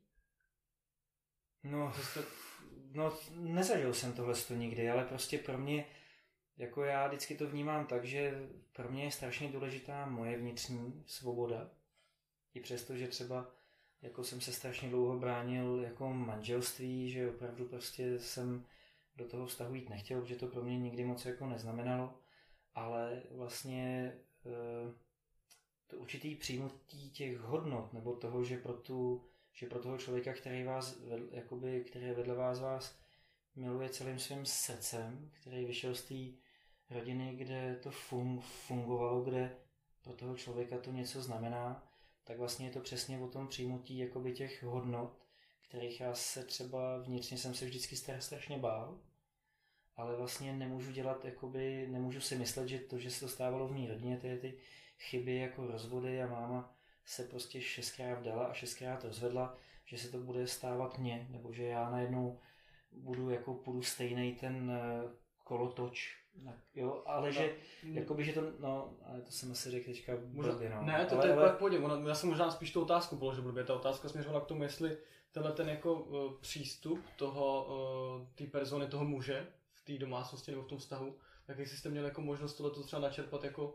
[1.65, 2.21] No, jste...
[2.93, 5.87] no nezažil jsem tohle to nikdy, ale prostě pro mě,
[6.57, 11.71] jako já vždycky to vnímám tak, že pro mě je strašně důležitá moje vnitřní svoboda.
[12.55, 13.57] I přesto, že třeba
[14.03, 18.67] jako jsem se strašně dlouho bránil jako manželství, že opravdu prostě jsem
[19.17, 22.19] do toho vztahu jít nechtěl, protože to pro mě nikdy moc jako neznamenalo,
[22.75, 24.13] ale vlastně
[24.47, 24.95] e,
[25.87, 29.25] to určitý přijmutí těch hodnot, nebo toho, že pro, tu,
[29.57, 30.99] že pro toho člověka, který, vás,
[31.31, 32.99] jakoby, který vedle vás, vás
[33.57, 36.39] miluje celým svým srdcem, který vyšel z té
[36.95, 39.57] rodiny, kde to fun, fungovalo, kde
[40.03, 41.93] pro toho člověka to něco znamená,
[42.25, 45.19] tak vlastně je to přesně o tom přijmutí jakoby těch hodnot,
[45.69, 49.01] kterých já se třeba vnitřně jsem se vždycky strašně bál,
[49.97, 53.73] ale vlastně nemůžu dělat, jakoby, nemůžu si myslet, že to, že se to stávalo v
[53.73, 54.59] mý rodině, ty, ty
[54.99, 56.76] chyby jako rozvody a máma
[57.07, 61.65] se prostě šestkrát vdala a šestkrát rozvedla, že se to bude stávat mně, nebo že
[61.65, 62.41] já najednou
[62.93, 65.09] budu jako půjdu stejný ten eh,
[65.45, 66.27] kolotoč
[66.75, 67.55] Jo, ale no, že,
[67.85, 67.97] mm.
[67.97, 70.83] jakoby, že to, no, ale to jsem asi řekl teďka blbě, no.
[70.83, 71.53] Ne, to, ale, to je ale...
[71.53, 74.63] v pohodě, já jsem možná spíš tu otázku položil blbě, ta otázka směřovala k tomu,
[74.63, 74.99] jestli
[75.33, 77.67] tenhle ten jako uh, přístup toho,
[78.19, 81.89] uh, té persony, toho muže v té domácnosti nebo v tom vztahu, tak jestli jste
[81.89, 83.75] měli jako možnost tohle třeba načerpat jako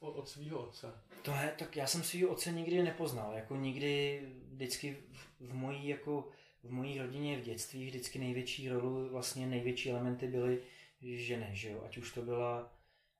[0.00, 0.94] od, svého otce.
[1.22, 4.22] To je, tak já jsem svého otce nikdy nepoznal, jako nikdy
[4.52, 6.28] vždycky v, v mojí jako
[6.62, 10.62] v mojí rodině v dětství vždycky největší rolu, vlastně největší elementy byly
[11.00, 12.72] ženy, že jo, ať už to byla,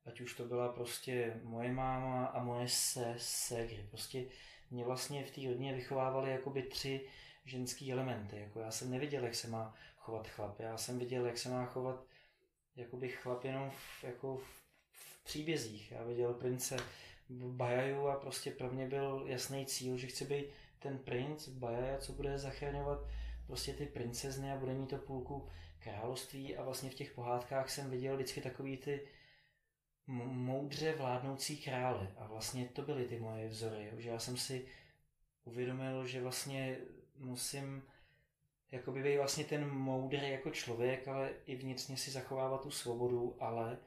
[0.06, 4.24] ať už to byla prostě moje máma a moje se, ségry, prostě
[4.70, 7.08] mě vlastně v té rodině vychovávali jakoby tři
[7.44, 11.38] ženský elementy, jako já jsem neviděl, jak se má chovat chlap, já jsem viděl, jak
[11.38, 12.04] se má chovat
[12.76, 14.65] jakoby chlap jenom v, jako v
[15.26, 16.76] příbězích, já viděl prince
[17.30, 20.46] Bajaju a prostě pro mě byl jasný cíl, že chci být
[20.78, 22.98] ten princ Bajaja, co bude zachraňovat
[23.46, 25.48] prostě ty princezny a bude mít to půlku
[25.78, 26.56] království.
[26.56, 29.08] A vlastně v těch pohádkách jsem viděl vždycky takový ty
[30.06, 32.12] moudře vládnoucí krále.
[32.16, 34.66] A vlastně to byly ty moje vzory, že já jsem si
[35.44, 36.78] uvědomil, že vlastně
[37.16, 37.82] musím
[38.70, 43.78] jakoby být vlastně ten moudrý jako člověk, ale i vnitřně si zachovávat tu svobodu, ale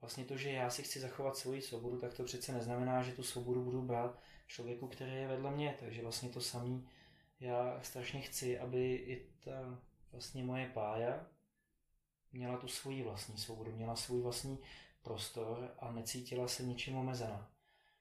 [0.00, 3.22] vlastně to, že já si chci zachovat svoji svobodu, tak to přece neznamená, že tu
[3.22, 6.88] svobodu budu brát člověku, který je vedle mě, takže vlastně to samý
[7.40, 9.78] já strašně chci, aby i ta
[10.12, 11.26] vlastně moje pája
[12.32, 14.58] měla tu svoji vlastní svobodu, měla svůj vlastní
[15.02, 17.50] prostor a necítila se ničím omezena.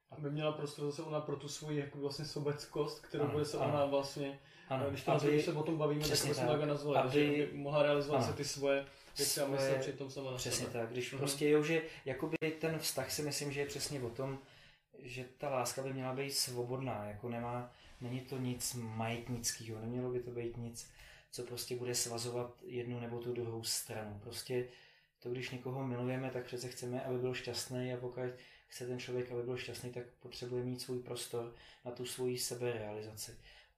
[0.10, 3.58] Aby měla prostor zase ona pro tu svoji jako vlastně sobeckost, kterou ano, bude se
[3.58, 3.74] ano.
[3.74, 4.40] ona vlastně,
[4.70, 7.48] ano, když, to aby, když se o tom bavíme, tak jsme tak nazvali, aby, že
[7.48, 8.86] aby mohla realizovat ano, se ty svoje
[9.18, 10.80] věci a myslet přitom sama na Přesně sebe.
[10.80, 11.18] tak, když mm-hmm.
[11.18, 14.40] prostě jo, že jakoby ten vztah si myslím, že je přesně o tom,
[15.00, 20.20] že ta láska by měla být svobodná, jako nemá, není to nic majetnického, nemělo by
[20.20, 20.92] to být nic,
[21.32, 24.20] co prostě bude svazovat jednu nebo tu druhou stranu.
[24.24, 24.68] Prostě
[25.20, 28.24] to, když někoho milujeme, tak přece chceme, aby byl šťastný a pokud
[28.68, 31.56] chce ten člověk, aby byl šťastný, tak potřebuje mít svůj prostor
[31.86, 33.32] na tu svoji seberealizaci.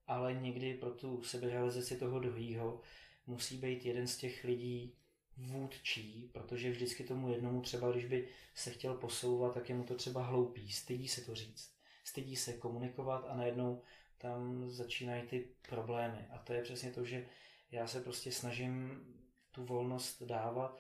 [0.07, 2.81] Ale někdy pro tu seberealizaci toho druhého
[3.27, 4.93] musí být jeden z těch lidí
[5.37, 9.95] vůdčí, protože vždycky tomu jednomu třeba, když by se chtěl posouvat, tak je mu to
[9.95, 11.71] třeba hloupý, stydí se to říct,
[12.03, 13.81] stydí se komunikovat a najednou
[14.17, 16.25] tam začínají ty problémy.
[16.29, 17.25] A to je přesně to, že
[17.71, 19.03] já se prostě snažím
[19.51, 20.79] tu volnost dávat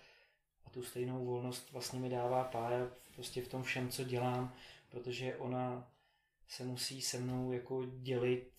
[0.65, 4.55] a tu stejnou volnost vlastně mi dává pája prostě v tom všem, co dělám,
[4.89, 5.91] protože ona
[6.47, 8.51] se musí se mnou jako dělit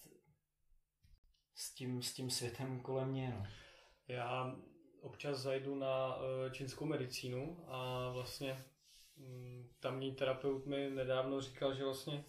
[1.55, 3.31] s tím, s tím světem kolem mě.
[3.31, 3.47] No.
[4.09, 4.57] Já
[5.01, 8.65] občas zajdu na eh, čínskou medicínu a vlastně
[9.17, 12.25] mm, tamní terapeut mi nedávno říkal, že vlastně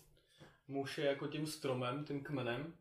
[0.67, 2.73] muž je jako tím stromem, tím kmenem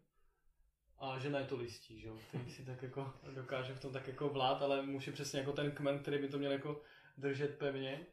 [0.99, 4.09] a žena je to listí, že jo, který si tak jako dokáže v tom tak
[4.09, 6.83] jako vlád, ale muž je přesně jako ten kmen, který by to měl jako
[7.17, 8.07] držet pevně.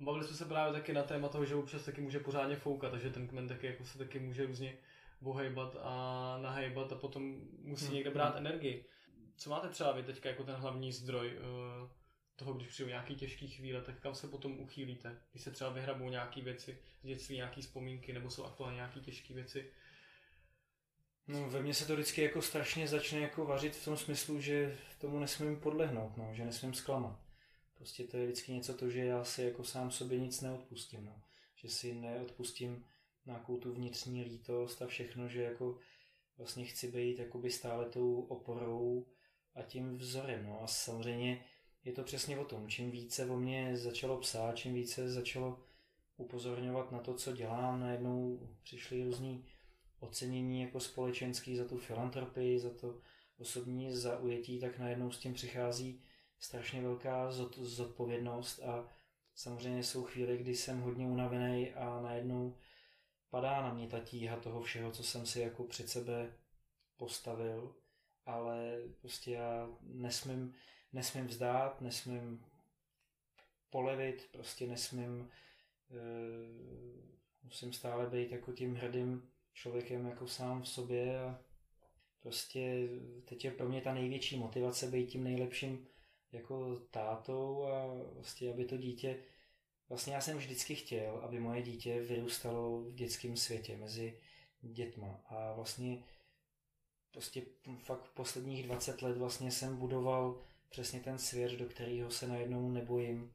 [0.00, 3.10] Bavili jsme se právě taky na téma toho, že občas taky může pořádně foukat, takže
[3.10, 4.78] ten kmen taky jako se taky může různě
[5.20, 7.94] bohejbat a nahejbat a potom musí hmm.
[7.94, 8.46] někde brát hmm.
[8.46, 8.84] energii.
[9.40, 11.90] Co máte třeba vy teďka jako ten hlavní zdroj uh,
[12.36, 15.20] toho, když přijde nějaký těžký chvíle, tak kam se potom uchýlíte?
[15.30, 19.34] Když se třeba vyhrabou nějaké věci z dětství, nějaké vzpomínky, nebo jsou aktuálně nějaké těžké
[19.34, 19.72] věci?
[21.26, 24.78] No, ve mně se to vždycky jako strašně začne jako vařit v tom smyslu, že
[24.98, 27.20] tomu nesmím podlehnout, no, že nesmím zklamat.
[27.74, 31.22] Prostě to je vždycky něco to, že já si jako sám sobě nic neodpustím, no.
[31.54, 32.84] Že si neodpustím
[33.26, 35.78] nějakou tu vnitřní lítost a všechno, že jako
[36.38, 39.06] vlastně chci být stále tou oporou
[39.60, 40.62] a tím vzorem, no.
[40.62, 41.44] A samozřejmě
[41.84, 45.60] je to přesně o tom, čím více o mě začalo psát, čím více začalo
[46.16, 49.44] upozorňovat na to, co dělám, najednou přišly různý
[50.00, 53.00] ocenění jako společenský za tu filantropii, za to
[53.38, 56.02] osobní zaujetí, tak najednou s tím přichází
[56.38, 58.62] strašně velká zodpovědnost.
[58.62, 58.88] A
[59.34, 62.56] samozřejmě jsou chvíle, kdy jsem hodně unavený a najednou
[63.30, 66.32] padá na mě ta tíha toho všeho, co jsem si jako před sebe
[66.96, 67.74] postavil,
[68.30, 70.54] ale prostě já nesmím,
[70.92, 72.44] nesmím vzdát, nesmím
[73.70, 75.30] polevit, prostě nesmím,
[75.90, 76.00] e,
[77.42, 81.38] musím stále být jako tím hrdým člověkem jako sám v sobě a
[82.20, 82.88] prostě
[83.24, 85.86] teď je pro mě ta největší motivace být tím nejlepším
[86.32, 89.22] jako tátou a vlastně, aby to dítě,
[89.88, 94.18] vlastně já jsem vždycky chtěl, aby moje dítě vyrůstalo v dětském světě mezi
[94.62, 96.02] dětma a vlastně
[97.12, 97.42] prostě
[97.78, 103.32] fakt posledních 20 let vlastně jsem budoval přesně ten svět, do kterého se najednou nebojím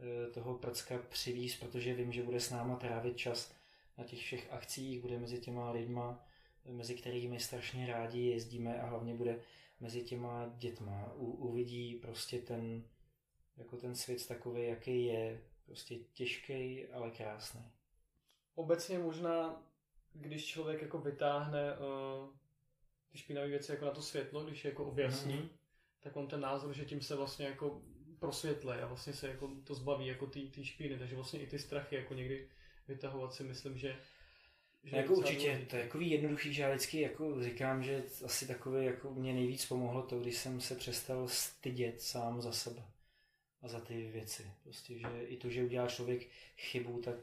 [0.00, 3.54] e, toho prcka přivíz, protože vím, že bude s náma trávit čas
[3.98, 6.26] na těch všech akcích, bude mezi těma lidma,
[6.64, 9.40] mezi kterými strašně rádi jezdíme a hlavně bude
[9.80, 11.12] mezi těma dětma.
[11.14, 12.84] U, uvidí prostě ten,
[13.56, 17.62] jako ten svět takový, jaký je, prostě těžký, ale krásný.
[18.54, 19.62] Obecně možná,
[20.12, 22.39] když člověk jako vytáhne uh,
[23.12, 25.48] ty špinavé věci jako na to světlo, když je jako objasní, mm-hmm.
[26.00, 27.82] tak on ten názor, že tím se vlastně jako
[28.18, 31.58] prosvětle a vlastně se jako to zbaví jako ty, ty špíny, takže vlastně i ty
[31.58, 32.48] strachy jako někdy
[32.88, 33.96] vytahovat si myslím, že
[34.84, 35.66] že jako určitě, důležitý.
[35.66, 39.66] to je takový jednoduchý, že já vždycky jako říkám, že asi takové jako mě nejvíc
[39.66, 42.82] pomohlo to, když jsem se přestal stydět sám za sebe
[43.62, 44.50] a za ty věci.
[44.62, 47.14] Prostě, že i to, že udělá člověk chybu, tak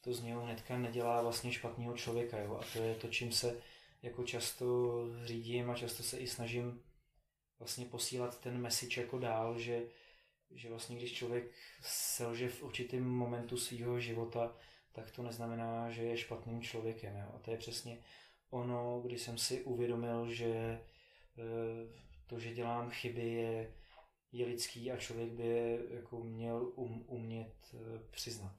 [0.00, 2.38] to z něho hnedka nedělá vlastně špatného člověka.
[2.38, 2.60] Jo?
[2.62, 3.60] A to je to, čím se
[4.02, 6.82] jako často řídím a často se i snažím
[7.58, 9.82] vlastně posílat ten message jako dál, že,
[10.50, 11.50] že vlastně když člověk
[11.82, 14.56] selže v určitém momentu svého života,
[14.92, 17.16] tak to neznamená, že je špatným člověkem.
[17.16, 17.32] Jo?
[17.34, 17.98] A to je přesně
[18.50, 20.80] ono, kdy jsem si uvědomil, že e,
[22.26, 23.74] to, že dělám chyby, je,
[24.32, 28.54] je lidský a člověk by je jako měl um, umět e, přiznat.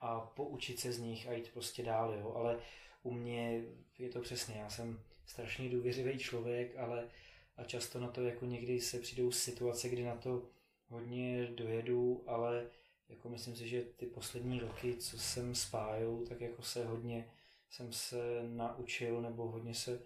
[0.00, 2.14] A poučit se z nich a jít prostě dál.
[2.14, 2.34] Jo?
[2.36, 2.60] Ale
[3.06, 3.64] u mě
[3.98, 7.08] je to přesně, já jsem strašně důvěřivý člověk, ale
[7.56, 10.42] a často na to jako někdy se přijdou situace, kdy na to
[10.88, 12.70] hodně dojedu, ale
[13.08, 17.30] jako myslím si, že ty poslední roky, co jsem spájou, tak jako se hodně
[17.70, 20.02] jsem se naučil, nebo hodně se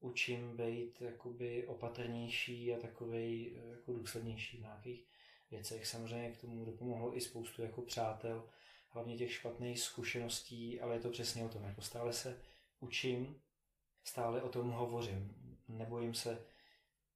[0.00, 5.04] učím být jakoby opatrnější a takový jako důslednější v nějakých
[5.50, 5.86] věcech.
[5.86, 8.48] Samozřejmě k tomu dopomohlo i spoustu jako přátel,
[8.96, 11.64] hlavně těch špatných zkušeností, ale je to přesně o tom.
[11.64, 12.40] Jako stále se
[12.80, 13.40] učím,
[14.04, 15.34] stále o tom hovořím.
[15.68, 16.46] Nebojím se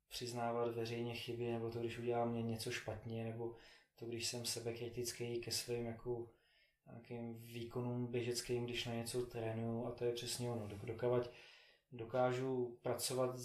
[0.09, 3.57] přiznávat veřejně chyby, nebo to, když udělám něco špatně, nebo
[3.97, 6.29] to, když jsem sebekritický ke svým jako
[6.87, 10.69] nějakým výkonům běžeckým, když na něco trénuju a to je přesně ono.
[10.69, 11.31] Dokavať
[11.93, 13.41] dokážu pracovat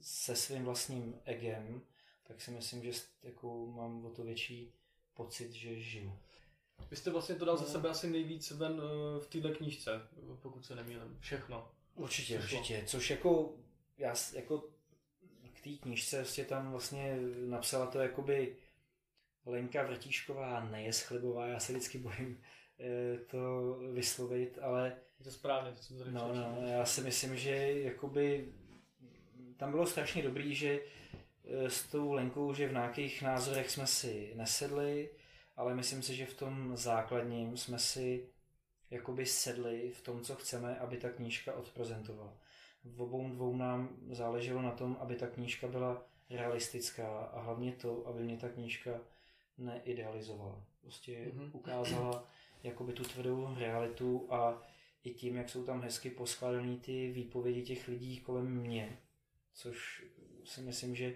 [0.00, 1.82] se svým vlastním egem,
[2.22, 4.72] tak si myslím, že jako mám o to větší
[5.14, 6.18] pocit, že žiju.
[6.90, 7.62] Vy jste vlastně to dal no.
[7.62, 10.00] za sebe asi nejvíc ven eh, v této knížce,
[10.42, 11.18] pokud se nemýlím.
[11.20, 11.70] Všechno.
[11.94, 12.58] Určitě, Všechno.
[12.58, 12.82] určitě.
[12.86, 13.54] Což jako,
[13.98, 14.58] já jako
[15.52, 18.56] k té knížce vlastně tam vlastně napsala to jakoby
[19.46, 22.40] Lenka Vrtíšková, nejeschlibová, já se vždycky bojím
[22.80, 24.96] eh, to vyslovit, ale...
[25.18, 28.52] Je to správně, to jsem tady No, no, já si myslím, že jakoby
[29.56, 30.80] tam bylo strašně dobrý, že
[31.44, 35.10] eh, s tou Lenkou, že v nějakých názorech jsme si nesedli,
[35.56, 38.28] ale myslím si, že v tom základním jsme si
[38.90, 42.38] jakoby sedli v tom, co chceme, aby ta knížka odprezentovala.
[42.84, 48.06] V obou dvou nám záleželo na tom, aby ta knížka byla realistická a hlavně to,
[48.06, 49.00] aby mě ta knížka
[49.58, 50.64] neidealizovala.
[50.80, 51.50] Prostě mm-hmm.
[51.52, 52.28] ukázala
[52.62, 54.62] jakoby tu tvrdou realitu a
[55.04, 58.98] i tím, jak jsou tam hezky poskládané ty výpovědi těch lidí kolem mě,
[59.52, 60.04] což
[60.44, 61.14] si myslím, že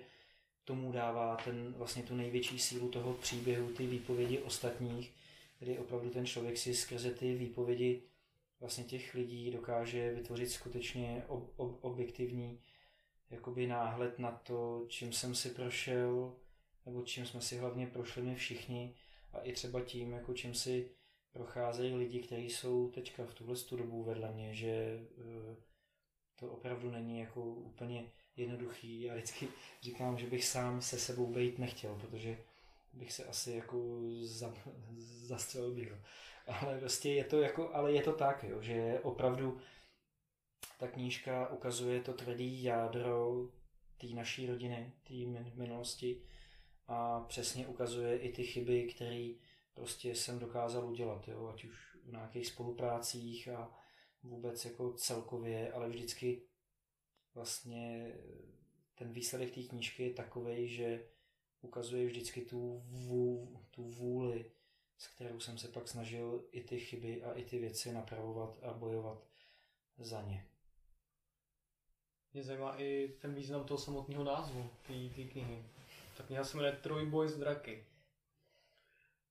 [0.66, 5.12] tomu dává ten, vlastně tu největší sílu toho příběhu, ty výpovědi ostatních,
[5.58, 8.02] kdy opravdu ten člověk si skrze ty výpovědi
[8.60, 12.60] vlastně těch lidí dokáže vytvořit skutečně ob, ob, objektivní
[13.30, 16.36] jakoby náhled na to, čím jsem si prošel,
[16.86, 18.94] nebo čím jsme si hlavně prošli my všichni
[19.32, 20.90] a i třeba tím, jako čím si
[21.32, 25.56] procházejí lidi, kteří jsou teďka v tuhle dobu vedle mě, že eh,
[26.36, 29.03] to opravdu není jako úplně jednoduchý.
[29.03, 29.49] Já vždycky
[29.82, 32.39] říkám, že bych sám se sebou být nechtěl, protože
[32.93, 34.55] bych se asi jako za,
[35.26, 35.99] zastřelil bych ho.
[36.47, 39.61] Ale prostě je to jako, ale je to tak, jo, že opravdu
[40.78, 43.49] ta knížka ukazuje to tvrdý jádro
[44.01, 45.14] té naší rodiny, té
[45.55, 46.22] minulosti
[46.89, 49.28] a přesně ukazuje i ty chyby, které
[49.74, 53.70] prostě jsem dokázal udělat, jo, ať už v nějakých spoluprácích a
[54.22, 56.43] vůbec jako celkově, ale vždycky
[57.37, 58.12] vlastně
[58.95, 61.05] ten výsledek té knížky je takový, že
[61.61, 64.51] ukazuje vždycky tu, vů, tu vůli,
[64.99, 68.72] s kterou jsem se pak snažil i ty chyby a i ty věci napravovat a
[68.72, 69.26] bojovat
[69.99, 70.47] za ně.
[72.32, 75.64] Mě zajímá i ten význam toho samotného názvu té knihy.
[76.16, 77.84] Ta kniha se jmenuje Trojboj z draky.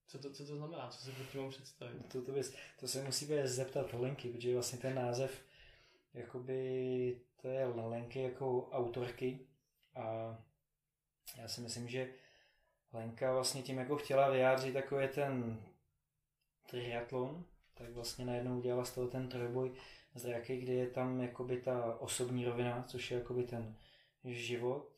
[0.08, 0.90] Co to, co to znamená?
[0.90, 2.06] Co si pod tím mám představit?
[2.12, 5.46] To, to, bys, to se musíme zeptat Lenky, protože vlastně ten název
[6.14, 9.48] jakoby to je Lenky jako autorky
[9.96, 10.38] a
[11.38, 12.10] já si myslím, že
[12.94, 15.64] Lenka vlastně tím jako chtěla vyjádřit takový ten
[16.70, 19.72] triatlon, tak vlastně najednou udělala z toho ten trojboj
[20.16, 23.76] z draky, kdy je tam jakoby ta osobní rovina, což je jakoby ten
[24.24, 24.92] život,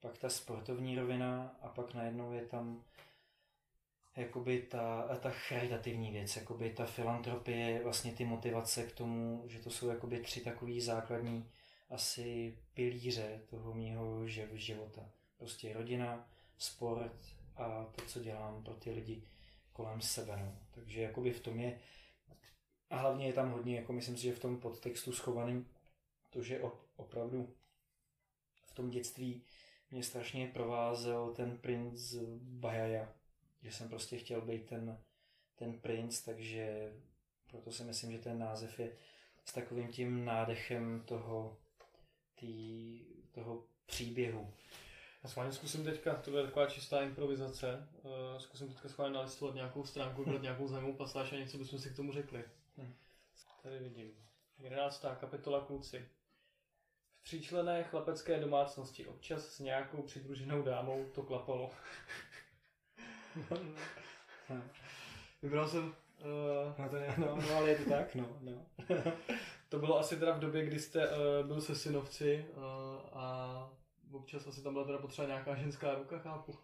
[0.00, 2.84] pak ta sportovní rovina a pak najednou je tam
[4.16, 9.70] jakoby ta, ta charitativní věc, jakoby ta filantropie, vlastně ty motivace k tomu, že to
[9.70, 11.50] jsou jakoby tři takové základní
[11.90, 15.10] asi pilíře toho mýho života.
[15.38, 17.12] Prostě rodina, sport
[17.56, 19.22] a to, co dělám pro ty lidi
[19.72, 20.36] kolem sebe.
[20.36, 20.58] No.
[20.74, 21.78] Takže jakoby v tom je,
[22.90, 25.66] a hlavně je tam hodně, jako myslím si, že v tom podtextu schovaný
[26.30, 26.60] to, že
[26.96, 27.54] opravdu
[28.66, 29.42] v tom dětství
[29.90, 33.12] mě strašně provázel ten princ Bajaja,
[33.62, 34.98] že jsem prostě chtěl být ten,
[35.54, 36.92] ten princ, takže
[37.50, 38.96] proto si myslím, že ten název je
[39.44, 41.58] s takovým tím nádechem toho,
[42.34, 43.00] tý,
[43.32, 44.54] toho příběhu.
[45.22, 49.14] Já s vámi zkusím teďka, to bude taková čistá improvizace, uh, zkusím teďka s vámi
[49.14, 52.44] nalistovat nějakou stránku, vybrat nějakou zajímavou pasáž a něco bychom si k tomu řekli.
[52.76, 52.94] Hmm.
[53.62, 54.12] Tady vidím.
[54.58, 55.04] 11.
[55.20, 56.08] kapitola kluci.
[57.20, 61.70] V tříčlené chlapecké domácnosti občas s nějakou přidruženou dámou to klapalo.
[65.42, 65.84] Vybral jsem...
[65.84, 68.28] Uh, no, to je, no, no, ale je to tak, no.
[68.40, 68.66] no.
[69.68, 72.62] to bylo asi teda v době, kdy jste uh, byl se synovci uh,
[73.12, 73.70] a
[74.12, 76.54] občas asi tam byla teda potřeba nějaká ženská ruka, chápu.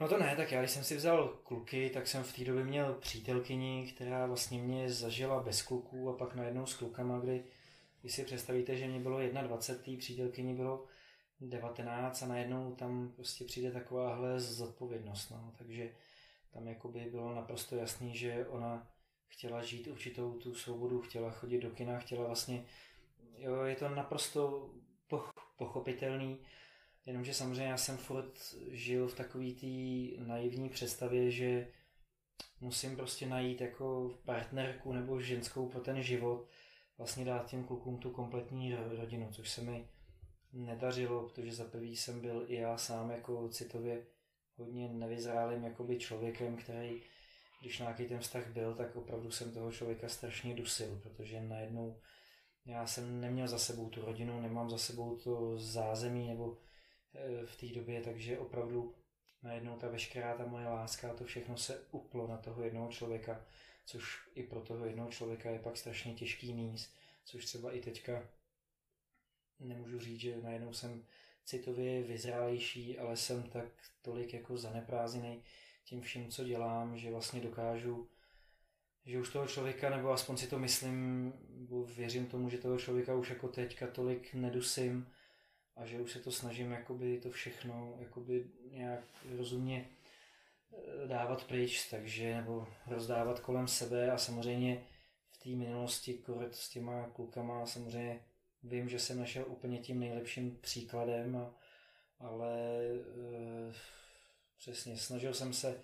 [0.00, 2.64] No to ne, tak já když jsem si vzal kluky, tak jsem v té době
[2.64, 7.44] měl přítelkyni, která vlastně mě zažila bez kluků a pak najednou s klukama, kdy
[8.00, 10.84] když si představíte, že mě bylo 21, přítelkyni bylo
[11.40, 15.30] 19 a najednou tam prostě přijde takováhle zodpovědnost.
[15.30, 15.52] No.
[15.58, 15.90] Takže
[16.50, 18.86] tam jakoby bylo naprosto jasný, že ona
[19.28, 22.64] chtěla žít určitou tu svobodu, chtěla chodit do kina, chtěla vlastně,
[23.36, 24.70] jo, je to naprosto
[25.56, 26.38] pochopitelný,
[27.06, 31.68] jenomže samozřejmě já jsem furt žil v takový té naivní představě, že
[32.60, 36.48] musím prostě najít jako partnerku nebo ženskou pro ten život,
[36.98, 39.88] vlastně dát těm klukům tu kompletní rodinu, což se mi
[40.52, 44.06] nedařilo, protože za prvý jsem byl i já sám jako citově
[44.56, 47.02] hodně nevyzrálým jakoby člověkem, který
[47.60, 52.00] když nějaký ten vztah byl, tak opravdu jsem toho člověka strašně dusil, protože najednou
[52.66, 56.58] já jsem neměl za sebou tu rodinu, nemám za sebou to zázemí nebo
[57.14, 58.94] e, v té době, takže opravdu
[59.42, 63.44] najednou ta veškerá ta moje láska, to všechno se uplo na toho jednoho člověka,
[63.86, 66.94] což i pro toho jednoho člověka je pak strašně těžký níz,
[67.24, 68.28] což třeba i teďka
[69.60, 71.04] nemůžu říct, že najednou jsem
[71.44, 73.64] citově vyzrálejší, ale jsem tak
[74.02, 75.42] tolik jako zaneprázdněný
[75.84, 78.08] tím vším, co dělám, že vlastně dokážu,
[79.04, 83.14] že už toho člověka, nebo aspoň si to myslím, nebo věřím tomu, že toho člověka
[83.14, 85.06] už jako teďka tolik nedusím
[85.76, 89.04] a že už se to snažím jakoby to všechno jakoby nějak
[89.36, 89.88] rozumně
[90.72, 94.84] eh, dávat pryč, takže nebo rozdávat kolem sebe a samozřejmě
[95.30, 98.24] v té minulosti koret s těma klukama samozřejmě
[98.62, 101.54] vím, že jsem našel úplně tím nejlepším příkladem,
[102.18, 103.72] ale e,
[104.58, 105.80] přesně snažil jsem se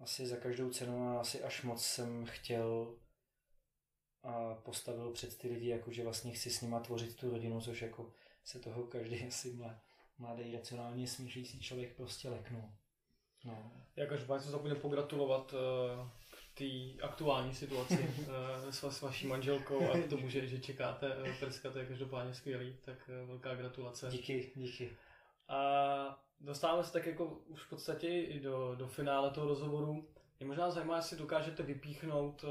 [0.00, 2.98] asi za každou cenu a asi až moc jsem chtěl
[4.22, 7.82] a postavil před ty lidi, jako že vlastně chci s nima tvořit tu rodinu, což
[7.82, 8.12] jako
[8.44, 9.58] se toho každý asi
[10.18, 12.72] mladý, racionálně smýšlející člověk prostě leknul.
[13.44, 13.72] No.
[14.08, 16.08] Každopádně se zapomněl pogratulovat uh,
[16.58, 21.34] té aktuální situaci uh, s, s vaší manželkou a k tomu, že, že čekáte uh,
[21.40, 24.08] prska, to je každopádně skvělý, tak uh, velká gratulace.
[24.10, 24.96] Díky, díky.
[25.48, 30.08] A dostáváme se tak jako už v podstatě i do, do finále toho rozhovoru.
[30.40, 32.44] Je možná zajímavé, jestli dokážete vypíchnout,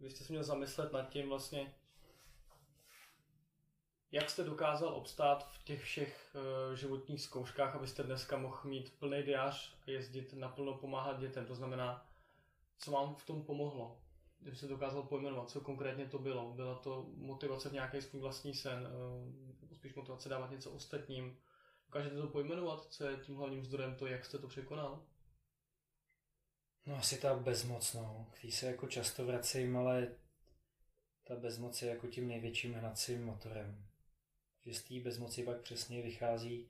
[0.00, 1.74] vy jste se měl zamyslet nad tím vlastně,
[4.12, 6.36] jak jste dokázal obstát v těch všech
[6.74, 11.46] životních zkouškách, abyste dneska mohl mít plný diář a jezdit naplno pomáhat dětem?
[11.46, 12.06] To znamená,
[12.78, 14.00] co vám v tom pomohlo?
[14.40, 16.52] Kdyby se dokázal pojmenovat, co konkrétně to bylo?
[16.52, 18.88] Byla to motivace v nějaký svůj vlastní sen,
[19.60, 21.38] nebo spíš motivace dávat něco ostatním?
[21.86, 25.06] Dokážete to pojmenovat, co je tím hlavním zdrojem to, jak jste to překonal?
[26.86, 28.30] No asi ta bezmoc, no.
[28.30, 30.14] K se jako často vracím, ale
[31.24, 33.92] ta bezmoc je jako tím největším hnacím motorem
[34.66, 36.68] že z té bezmoci pak přesně vychází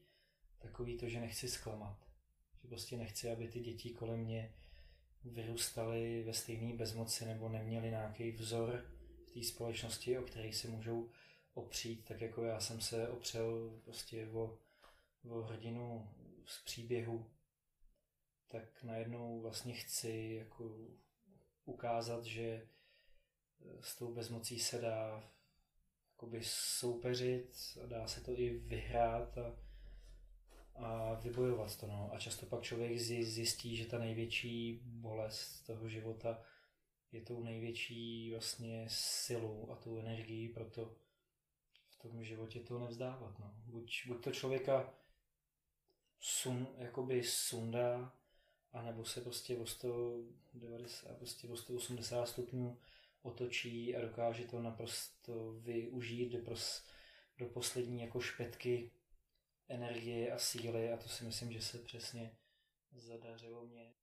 [0.59, 2.09] takový to, že nechci zklamat.
[2.62, 4.55] Že prostě nechci, aby ty děti kolem mě
[5.25, 8.85] vyrůstaly ve stejné bezmoci nebo neměli nějaký vzor
[9.27, 11.11] v té společnosti, o který se můžou
[11.55, 14.59] opřít, tak jako já jsem se opřel prostě o,
[15.29, 16.11] o hrdinu
[16.47, 17.31] z příběhu,
[18.49, 20.77] tak najednou vlastně chci jako
[21.64, 22.68] ukázat, že
[23.81, 25.31] s tou bezmocí se dá
[26.43, 29.57] soupeřit a dá se to i vyhrát a,
[30.75, 31.87] a vybojovat to.
[31.87, 32.11] No.
[32.12, 36.43] A často pak člověk zjistí, že ta největší bolest toho života
[37.12, 40.95] je tou největší vlastně silou a tou energií, proto
[41.89, 43.39] v tom životě to nevzdávat.
[43.39, 43.55] No.
[43.66, 44.95] Buď, buď to člověka
[46.20, 48.12] sun, jakoby sundá,
[48.73, 52.79] anebo se prostě o 190, prostě o 180 stupňů
[53.23, 56.85] otočí a dokáže to naprosto využít do, pros,
[57.39, 58.91] do poslední jako špetky
[59.73, 62.37] energie a síly a to si myslím, že se přesně
[62.93, 63.95] zadařilo mě.